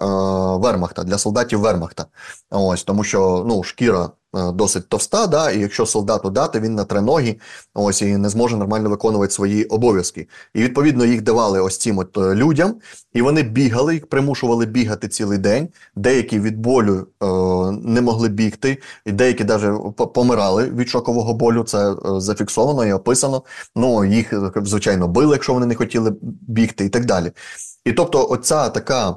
[0.61, 2.05] вермахта, для солдатів вермахта.
[2.49, 6.83] Ось тому, що ну шкіра Е, досить товста, да, і якщо солдату дати, він на
[6.83, 7.39] треногі,
[7.73, 10.27] ось і не зможе нормально виконувати свої обов'язки.
[10.53, 12.75] І відповідно їх давали ось цим от е, людям,
[13.13, 15.69] і вони бігали, їх примушували бігати цілий день.
[15.95, 17.25] Деякі від болю е,
[17.71, 21.63] не могли бігти, і деякі навіть помирали від шокового болю.
[21.63, 23.43] Це е, зафіксовано і описано.
[23.75, 27.31] Ну їх звичайно били, якщо вони не хотіли бігти, і так далі.
[27.85, 29.15] І тобто, оця така,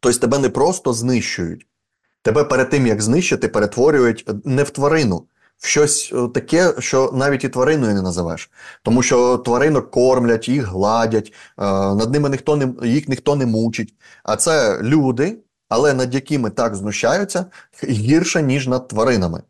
[0.00, 1.66] тобто тебе не просто знищують.
[2.26, 5.26] Тебе перед тим, як знищити, перетворюють не в тварину,
[5.58, 8.50] в щось е, таке, що навіть і твариною не називеш.
[8.82, 11.62] Тому що тваринок кормлять, їх гладять, е,
[11.94, 13.94] над ними ніхто не їх ніхто не мучить.
[14.24, 17.46] А це люди, але над якими так знущаються
[17.84, 19.42] гірше, ніж над тваринами.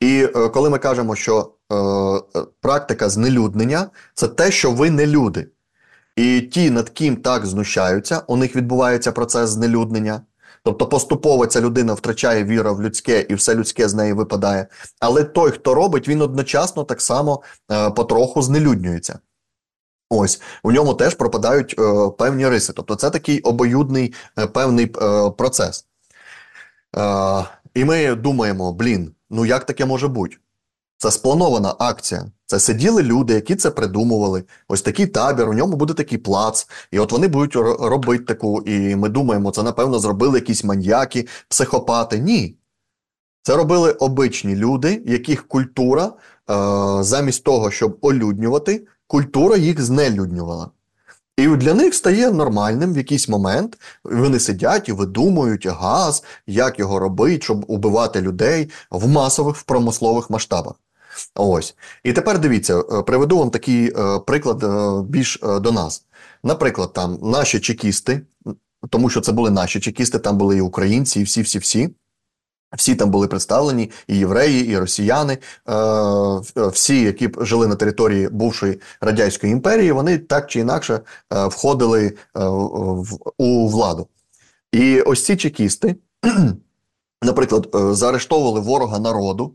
[0.00, 1.52] І е, коли ми кажемо, що
[2.60, 5.48] практика знелюднення це те, що ви не люди.
[6.16, 10.20] І ті, над ким так знущаються, у них відбувається процес знелюднення.
[10.64, 14.66] Тобто поступово ця людина втрачає віру в людське і все людське з неї випадає.
[15.00, 19.18] Але той, хто робить, він одночасно так само е, потроху знелюднюється.
[20.10, 22.72] Ось у ньому теж пропадають е, певні риси.
[22.72, 25.86] Тобто це такий обоюдний е, певний е, процес.
[26.96, 27.44] Е,
[27.74, 30.36] І ми думаємо, блін, ну як таке може бути?
[31.02, 32.24] Це спланована акція.
[32.46, 34.44] Це сиділи люди, які це придумували.
[34.68, 36.68] Ось такий табір, у ньому буде такий плац.
[36.90, 38.62] І от вони будуть робити таку.
[38.62, 42.18] І ми думаємо, це, напевно, зробили якісь маньяки, психопати.
[42.18, 42.56] Ні.
[43.42, 46.12] Це робили обичні люди, яких культура, е,
[47.02, 50.70] замість того, щоб олюднювати, культура їх знелюднювала.
[51.36, 53.78] І для них стає нормальним в якийсь момент.
[54.04, 60.30] Вони сидять і видумують газ, як його робити, щоб убивати людей в масових в промислових
[60.30, 60.74] масштабах.
[61.34, 61.74] Ось.
[62.04, 66.04] І тепер дивіться, е, приведу вам такий е, приклад е, більш до нас.
[66.44, 68.20] Наприклад, там наші чекісти,
[68.90, 71.94] тому що це були наші чекісти, там були і українці, і всі-всі-всі.
[72.76, 75.38] Всі там були представлені, і євреї, і росіяни,
[76.56, 82.12] всі, які жили на території бувшої радянської імперії, вони так чи інакше входили
[83.38, 84.08] у владу.
[84.72, 85.96] І ось ці чекісти,
[87.22, 89.54] наприклад, заарештовували ворога народу.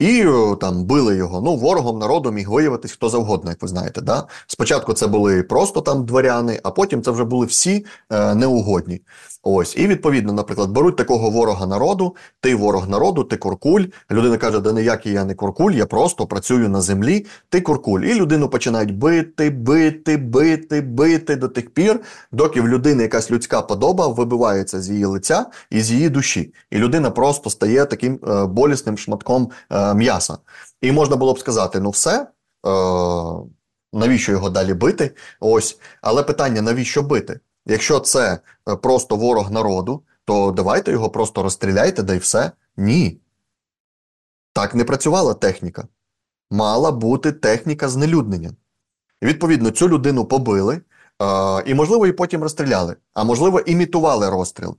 [0.00, 0.26] І
[0.60, 1.40] там били його.
[1.40, 4.00] Ну, ворогом народу міг виявитись хто завгодно, як ви знаєте.
[4.00, 4.26] Да?
[4.46, 9.00] Спочатку це були просто там дворяни, а потім це вже були всі е, неугодні.
[9.42, 13.84] Ось, і відповідно, наприклад, беруть такого ворога народу, ти ворог народу, ти куркуль.
[14.10, 18.00] Людина каже, да ніякий я не куркуль, я просто працюю на землі, ти куркуль.
[18.00, 22.00] І людину починають бити, бити, бити, бити до тих пір,
[22.32, 26.54] доки в людини якась людська подоба вибивається з її лиця і з її душі.
[26.70, 30.38] І людина просто стає таким е, болісним шматком е, м'яса.
[30.80, 32.26] І можна було б сказати: ну все.
[32.66, 32.70] Е,
[33.92, 35.14] Навіщо його далі бити?
[35.40, 37.40] Ось, але питання: навіщо бити?
[37.66, 42.52] Якщо це е, просто ворог народу, то давайте його просто розстріляйте, да й все.
[42.76, 43.20] Ні.
[44.52, 45.88] Так не працювала техніка.
[46.50, 48.50] Мала бути техніка знелюднення.
[49.22, 50.80] Відповідно, цю людину побили,
[51.18, 54.76] а, і, можливо, і потім розстріляли, а можливо, імітували розстріл.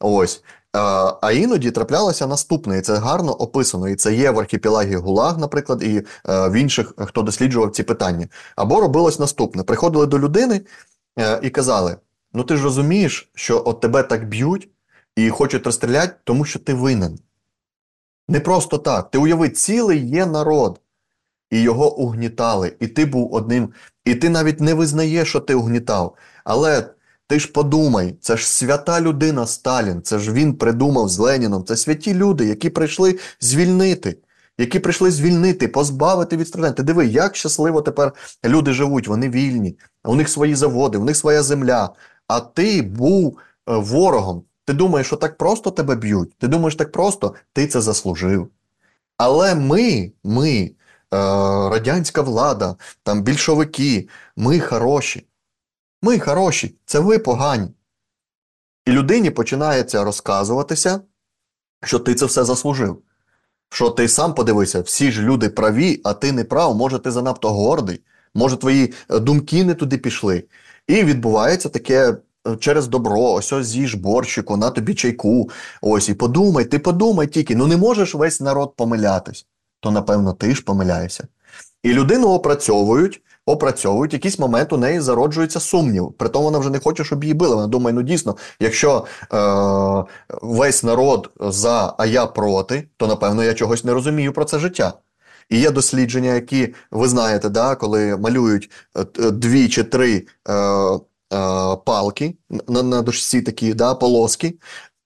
[0.00, 0.44] Ось.
[0.72, 3.88] А іноді траплялося наступне, і це гарно описано.
[3.88, 8.28] І це є в архіпелагі Гулаг, наприклад, і в інших, хто досліджував ці питання.
[8.56, 10.60] Або робилось наступне: приходили до людини
[11.18, 11.96] е, і казали.
[12.32, 14.68] Ну ти ж розумієш, що от тебе так б'ють
[15.16, 17.18] і хочуть розстріляти, тому що ти винен.
[18.28, 19.10] Не просто так.
[19.10, 20.80] Ти уяви, цілий є народ,
[21.50, 23.72] і його угнітали, і ти був одним,
[24.04, 26.16] і ти навіть не визнаєш, що ти угнітав.
[26.44, 26.94] Але
[27.30, 31.64] ти ж подумай, це ж свята людина Сталін, це ж він придумав з Леніном.
[31.64, 34.16] Це святі люди, які прийшли звільнити,
[34.58, 36.74] які прийшли звільнити, позбавити від страдань.
[36.74, 38.12] Ти диви, як щасливо тепер
[38.44, 41.90] люди живуть, вони вільні, у них свої заводи, у них своя земля
[42.28, 44.42] а ти був е, ворогом.
[44.64, 46.34] Ти думаєш, що так просто тебе б'ють?
[46.38, 48.48] Ти думаєш, так просто ти це заслужив.
[49.16, 50.70] Але ми, ми, е,
[51.70, 55.26] радянська влада, там більшовики, ми хороші.
[56.02, 57.68] Ми хороші, це ви погані.
[58.86, 61.00] І людині починається розказуватися,
[61.82, 63.02] що ти це все заслужив.
[63.72, 67.50] Що ти сам подивися, всі ж люди праві, а ти не прав, може, ти занадто
[67.50, 68.00] гордий,
[68.34, 70.44] може, твої е, думки не туди пішли.
[70.86, 72.16] І відбувається таке
[72.48, 75.50] е, через добро, ось ось з'їж борщику, на тобі чайку.
[75.82, 79.46] Ось і подумай, ти подумай тільки, ну не можеш весь народ помилятись,
[79.80, 81.28] то напевно ти ж помиляєшся.
[81.82, 86.12] І людину опрацьовують, опрацьовують, якийсь момент у неї зароджується сумнів.
[86.18, 87.54] Притом вона вже не хоче, щоб її били.
[87.54, 89.36] Вона думає, ну дійсно, якщо е,
[90.42, 94.92] весь народ за, а я проти, то напевно я чогось не розумію про це життя.
[95.48, 98.70] І є дослідження, які ви знаєте, да, коли малюють
[99.18, 100.98] е, дві чи три е, е,
[101.86, 102.34] палки
[102.68, 104.54] на на дошці такі да, полоски,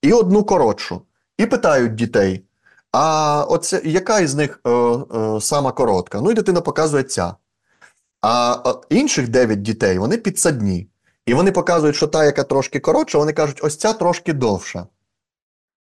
[0.02, 1.02] і одну коротшу.
[1.38, 2.44] І питають дітей:
[2.92, 6.20] а оце, яка із них е, е, сама коротка?
[6.20, 7.34] Ну і дитина показує ця.
[8.26, 10.88] А інших дев'ять дітей вони підсадні.
[11.26, 14.86] І вони показують, що та, яка трошки коротша, вони кажуть, ось ця трошки довша.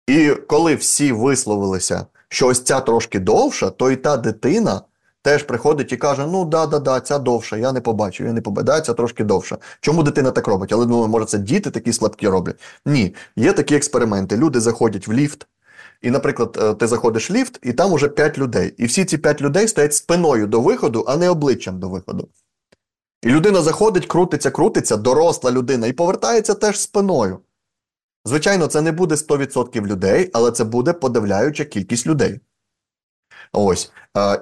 [0.07, 4.81] І коли всі висловилися, що ось ця трошки довша, то і та дитина
[5.21, 8.41] теж приходить і каже: Ну, да, да, да, ця довша, я не побачив, я не
[8.41, 9.57] побачив, да, ця трошки довша.
[9.81, 10.73] Чому дитина так робить?
[10.73, 12.61] Але думаю, може, це діти такі слабкі роблять?
[12.85, 14.37] Ні, є такі експерименти.
[14.37, 15.47] Люди заходять в ліфт.
[16.03, 18.73] І, наприклад, е, ти заходиш в ліфт, і там уже 5 людей.
[18.77, 22.29] І всі ці 5 людей стоять спиною до виходу, а не обличчям до виходу.
[23.21, 27.39] І людина заходить, крутиться, крутиться, доросла людина, і повертається теж спиною.
[28.25, 32.39] Звичайно, це не буде 100% людей, але це буде подавляюча кількість людей.
[33.53, 33.91] Ось.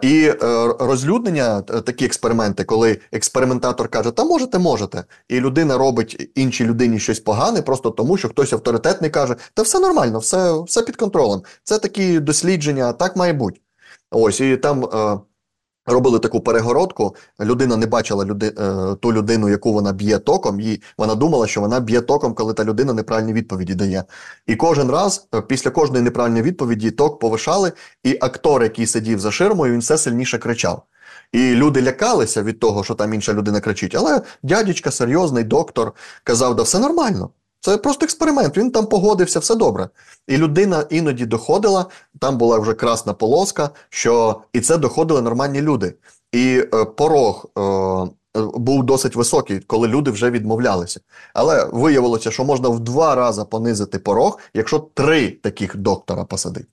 [0.01, 0.36] І е,
[0.80, 7.20] розлюднення, такі експерименти, коли експериментатор каже, та можете, можете, і людина робить іншій людині щось
[7.20, 11.41] погане, просто тому, що хтось авторитетний каже, та все нормально, все все під контролем.
[11.64, 13.59] Це такі дослідження, так має бути.
[14.12, 14.89] Ось, і там.
[15.86, 20.82] Робили таку перегородку, людина не бачила люди, е, ту людину, яку вона б'є током, і
[20.98, 24.04] вона думала, що вона б'є током, коли та людина неправильні відповіді дає.
[24.48, 27.72] І кожен раз, е, після кожної неправильної відповіді, ток повишали,
[28.04, 30.84] і актор, який сидів за ширмою, він все сильніше кричав.
[31.32, 33.96] І люди лякалися від того, що там інша людина кричить.
[33.96, 37.30] Але дядечка, серйозний доктор, казав, да все нормально.
[37.62, 38.57] Це просто експеримент.
[38.57, 39.89] Він там погодився, все добре.
[40.28, 41.86] І людина іноді доходила,
[42.20, 45.93] там була вже красна полоска, що і це доходили нормальні люди.
[46.32, 47.62] І е, порог е,
[48.36, 50.99] був досить високий, коли люди вже відмовлялися.
[51.34, 56.68] Але виявилося, що можна в два рази понизити порог, якщо три таких доктора посадить.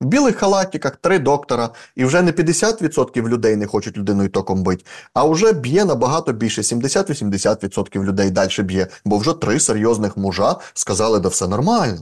[0.00, 4.84] В білих халатиках три доктора, і вже не 50% людей не хочуть людиною током бити,
[5.14, 6.62] а вже б'є набагато більше.
[6.62, 12.00] 70-80% людей далі б'є, бо вже три серйозних мужа сказали, да все нормально.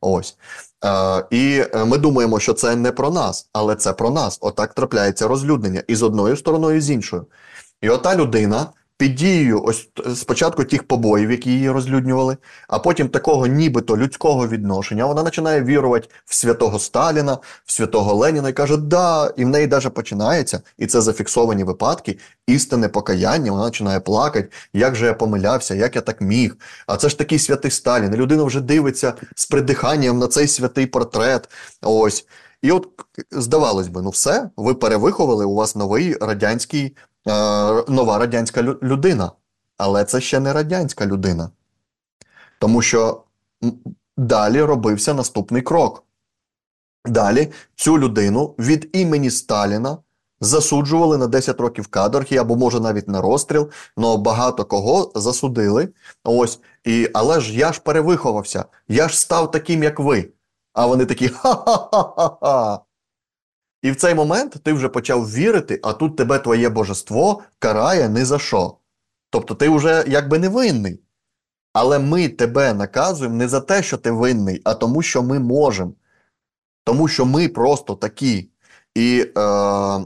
[0.00, 0.36] Ось.
[0.84, 4.38] Е, І ми думаємо, що це не про нас, але це про нас.
[4.40, 7.26] Отак трапляється розлюднення і з одною стороною, і з іншою.
[7.80, 8.66] І ота людина
[9.04, 12.36] під дією ось спочатку тих побоїв, які її розлюднювали,
[12.68, 18.48] а потім такого нібито людського відношення, вона починає вірувати в святого Сталіна, в святого Леніна
[18.48, 23.64] і каже, да, і в неї навіть починається, і це зафіксовані випадки, істинне покаяння, вона
[23.64, 26.56] починає плакати, як же я помилявся, як я так міг.
[26.86, 28.14] А це ж такий святий Сталін.
[28.14, 31.48] Людина вже дивиться з придиханням на цей святий портрет.
[31.82, 32.26] Ось.
[32.64, 32.88] І от,
[33.30, 36.96] здавалось би, ну все, ви перевиховали, у вас новий радянський
[37.26, 37.32] Е,
[37.88, 39.32] нова радянська людина.
[39.76, 41.50] Але це ще не радянська людина.
[42.58, 43.22] Тому що
[44.16, 46.04] далі робився наступний крок.
[47.04, 49.98] Далі цю людину від імені Сталіна
[50.40, 55.88] засуджували на 10 років каторги або, може, навіть на розстріл, але багато кого засудили.
[56.24, 60.28] Ось, і, Але ж я ж перевиховався, я ж став таким, як ви.
[60.74, 62.80] А вони такі ха-ха-ха-ха.
[63.82, 68.24] І в цей момент ти вже почав вірити, а тут тебе твоє божество карає ні
[68.24, 68.76] за що.
[69.30, 71.00] Тобто ти вже якби не винний.
[71.72, 75.92] Але ми тебе наказуємо не за те, що ти винний, а тому, що ми можемо.
[76.84, 78.50] Тому що ми просто такі.
[78.94, 80.00] І е,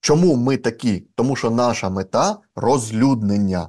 [0.00, 1.06] чому ми такі?
[1.14, 3.68] Тому що наша мета розлюднення.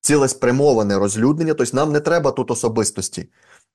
[0.00, 3.28] Цілеспрямоване розлюднення, тобто нам не треба тут особистості.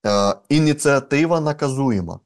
[0.05, 2.19] Е, Ініціатива наказуєма.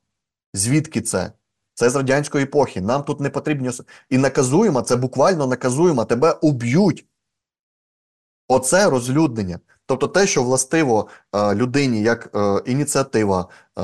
[0.54, 1.32] Звідки це?
[1.74, 2.82] Це з радянської епохи.
[2.82, 3.70] Нам тут не потрібні
[4.10, 7.06] і наказуємо, це буквально наказуємо, тебе уб'ють.
[8.48, 9.60] Оце розлюднення.
[9.86, 13.48] Тобто те, що властиво е, людині як е, ініціатива,
[13.80, 13.82] е,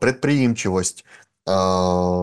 [0.00, 1.06] предприємчивость, е,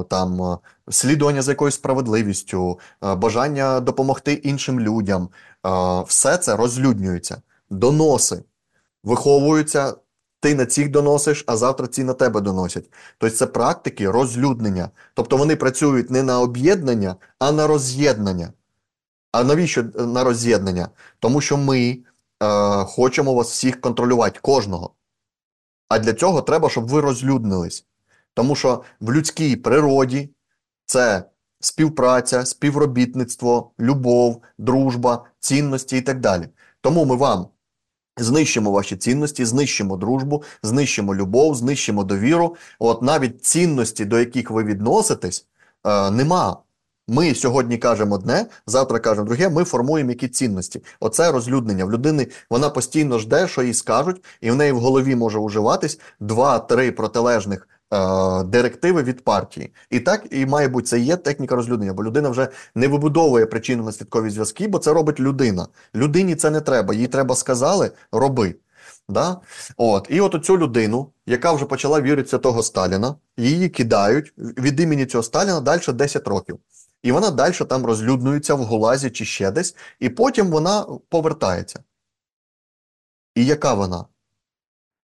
[0.10, 0.60] там,
[0.90, 5.30] слідування за якоюсь справедливістю, е, бажання допомогти іншим людям,
[5.66, 5.70] е,
[6.08, 7.42] все це розлюднюється.
[7.70, 8.44] Доноси
[9.04, 9.94] виховуються
[10.42, 12.90] ти на цих доносиш, а завтра ці на тебе доносять.
[13.18, 14.90] Тобто це практики розлюднення.
[15.14, 18.54] Тобто вони працюють не на об'єднання, а на роз'єднання.
[19.32, 20.90] А навіщо е, на роз'єднання?
[21.20, 21.98] Тому що ми
[22.44, 24.94] е, хочемо вас всіх контролювати, кожного.
[25.90, 27.86] А для цього треба, щоб ви розлюднились.
[28.34, 30.30] Тому що в людській природі
[30.86, 31.24] це
[31.60, 36.48] співпраця, співробітництво, любов, дружба, цінності і так далі.
[36.82, 37.48] Тому ми вам
[38.22, 42.56] Знищимо ваші цінності, знищимо дружбу, знищимо любов, знищимо довіру.
[42.80, 45.46] От навіть цінності, до яких ви відноситесь,
[45.86, 46.58] е, нема.
[47.08, 49.50] Ми сьогодні кажемо одне, завтра кажемо друге.
[49.50, 50.84] Ми формуємо які цінності.
[51.00, 51.86] Оце розлюднення.
[51.86, 56.00] В людини вона постійно жде, що їй скажуть, і в неї в голові може уживатись
[56.20, 57.68] два-три протилежних
[58.46, 59.74] директиви від партії.
[59.90, 63.84] І так і має бути це є техніка розлюднення, бо людина вже не вибудовує причинно
[63.84, 65.68] наслідкові зв'язки, бо це робить людина.
[65.96, 66.94] Людині це не треба.
[66.94, 68.56] Їй треба сказали, роби.
[69.10, 69.38] Да?
[69.78, 70.08] От.
[70.10, 75.24] І от цю людину, яка вже почала вірити святого Сталіна, її кидають від імені цього
[75.24, 76.60] Сталіна далі 10 років.
[77.04, 81.84] І вона далі там розлюднується в Гулазі чи ще десь, і потім вона повертається.
[83.36, 84.06] І яка вона?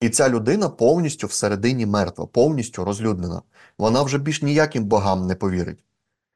[0.02, 3.42] І ця людина повністю всередині мертва, повністю розлюднена.
[3.78, 5.84] Вона вже більш ніяким богам не повірить.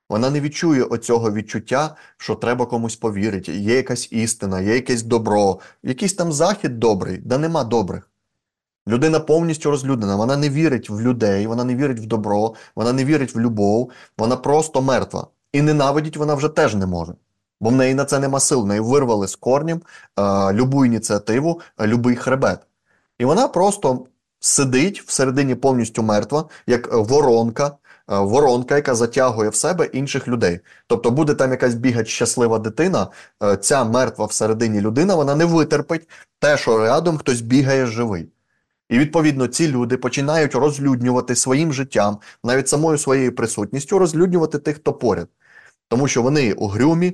[0.10, 3.56] Вона не відчує оцього відчуття, що треба комусь повірити.
[3.56, 8.10] Є якась істина, є якесь добро, якийсь там захід добрий, де нема добрих.
[8.88, 13.06] Людина повністю розлюднена, вона не вірить в людей, вона не вірить в добро, вона не
[13.06, 15.28] вірить в любов, вона просто мертва.
[15.54, 17.14] І ненавидіть вона вже теж не може.
[17.62, 19.82] Бо в неї на це нема сил, в неї вирвали з корнем
[20.20, 22.60] е, любу ініціативу, е, любий хребет.
[23.20, 24.06] І вона просто
[24.40, 27.72] сидить всередині повністю мертва, як воронка, е,
[28.20, 30.60] воронка, яка затягує в себе інших людей.
[30.88, 33.08] Тобто буде там якась бігать щаслива дитина,
[33.44, 36.10] е, ця мертва всередині людина, вона не витерпить
[36.40, 38.30] те, що рядом хтось бігає живий.
[38.90, 44.94] І відповідно ці люди починають розлюднювати своїм життям, навіть самою своєю присутністю, розлюднювати тих, хто
[44.94, 45.28] поряд.
[45.90, 47.14] Тому що вони угрюмі,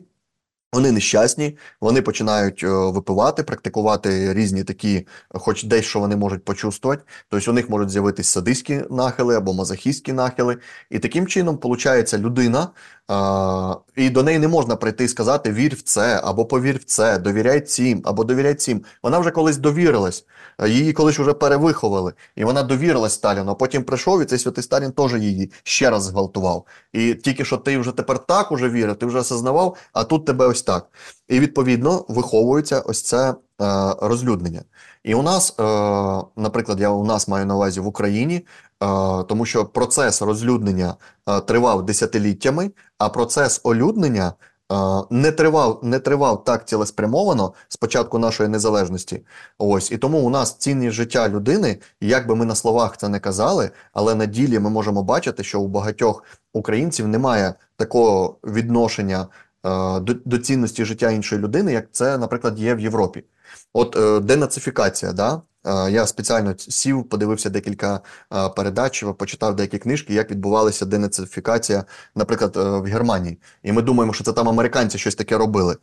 [0.74, 7.04] вони нещасні, вони починають е, випивати, практикувати різні такі, хоч десь що вони можуть почувствувати.
[7.30, 10.58] Тобто у них можуть з'явитися садистські нахили або мазохістські нахили.
[10.90, 12.68] І таким чином, виходить, людина,
[13.95, 17.18] і до неї не можна прийти і сказати вір в це, або повір в це,
[17.18, 18.84] довіряй цим, або довіряй цим.
[19.03, 20.26] Вона вже колись довірилась,
[20.68, 23.51] її колись вже перевиховали, і вона довірилась Сталіну.
[23.51, 26.66] а Потім прийшов і цей святий Сталін теж її ще раз зґвалтував.
[26.93, 30.47] І тільки що ти вже тепер так уже вірив, ти вже осознавав, а тут тебе
[30.47, 30.88] ось так.
[31.28, 33.36] І відповідно виховується ось це
[34.01, 34.64] розлюднення.
[35.03, 35.64] І у нас, е,
[36.36, 38.45] наприклад, я у нас маю на увазі в Україні,
[39.28, 40.96] тому що процес розлюднення
[41.46, 44.34] тривав десятиліттями, а процес олюднення
[45.10, 49.26] не тривав не тривав так цілеспрямовано з початку нашої незалежності.
[49.58, 53.20] Ось і тому у нас цінність життя людини, як би ми на словах це не
[53.20, 56.24] казали, але на ділі ми можемо бачити, що у багатьох
[56.54, 59.28] українців немає такого відношення.
[60.02, 63.24] До, до цінності життя іншої людини, як це, наприклад, є в Європі.
[63.74, 65.42] От е, денацифікація, да?
[65.66, 68.01] Е, я спеціально сів, подивився декілька
[68.34, 71.84] е, передач, почитав деякі книжки, як відбувалася денацифікація,
[72.16, 73.38] наприклад, в Германії.
[73.64, 75.78] І ми думаємо, що це там американці щось таке робили.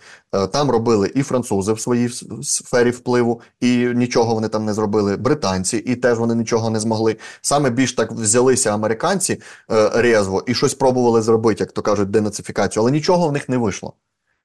[0.53, 2.09] Там робили і французи в своїй
[2.43, 5.17] сфері впливу, і нічого вони там не зробили.
[5.17, 7.17] Британці, і теж вони нічого не змогли.
[7.41, 9.41] Саме більш так взялися американці
[9.95, 13.95] резво і щось пробували зробити, як то кажуть, денацифікацію, але нічого в них не вийшло.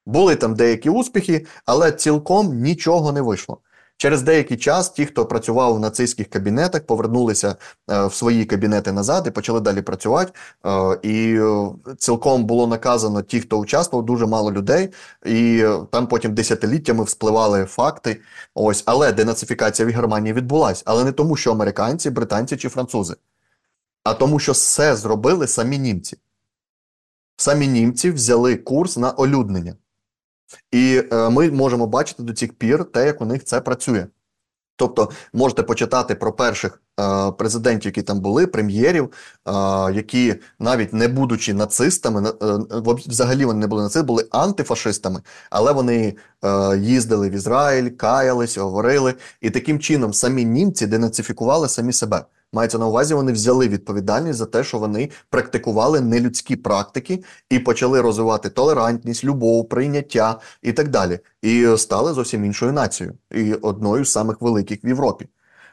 [0.05, 3.57] Були там деякі успіхи, але цілком нічого не вийшло.
[3.98, 7.56] Через деякий час ті, хто працював в нацистських кабінетах, повернулися
[7.91, 10.32] е, в свої кабінети назад і почали далі працювати.
[10.66, 14.89] Е, і е, цілком було наказано ті, хто участвував, дуже мало людей,
[15.26, 18.22] і там потім десятиліттями вспливали факти.
[18.54, 20.84] Ось, але денацифікація в Германії відбулася.
[20.86, 23.16] Але не тому, що американці, британці чи французи,
[24.04, 26.18] а тому, що все зробили самі німці.
[27.38, 29.76] Самі німці взяли курс на олюднення.
[30.72, 34.08] І е, ми можемо бачити до цих пір те, як у них це працює.
[34.76, 39.10] Тобто можете почитати про перших е, президентів, які там були, прем'єрів,
[39.47, 39.51] е,
[39.93, 42.60] які навіть не будучи нацистами, е,
[43.08, 49.14] взагалі вони не були нацистами, були антифашистами, але вони е, їздили в Ізраїль, каялись, говорили,
[49.41, 52.26] і таким чином самі німці денацифікували самі себе.
[52.54, 58.01] Мається на увазі, вони взяли відповідальність за те, що вони практикували нелюдські практики і почали
[58.01, 61.20] розвивати толерантність, любов, прийняття і так далі.
[61.41, 65.28] І стали зовсім іншою нацією і одною з самих великих в Європі.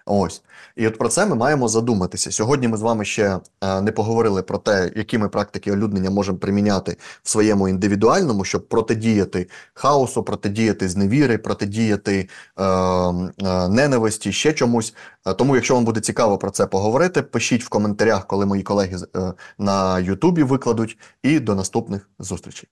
[0.07, 0.43] Ось
[0.81, 2.33] і от про це ми маємо задуматися.
[2.33, 6.39] Сьогодні ми з вами ще е, не поговорили про те, які ми практики олюднення можемо
[6.39, 14.95] приміняти в своєму індивідуальному, щоб протидіяти хаосу, протидіяти зневіри, протидіяти е, е, ненависті, ще чомусь.
[15.26, 18.99] Е, тому, якщо вам буде цікаво про це поговорити, пишіть в коментарях, коли мої колеги
[19.16, 20.99] е, на Ютубі викладуть.
[21.22, 22.68] І до наступних зустрічей.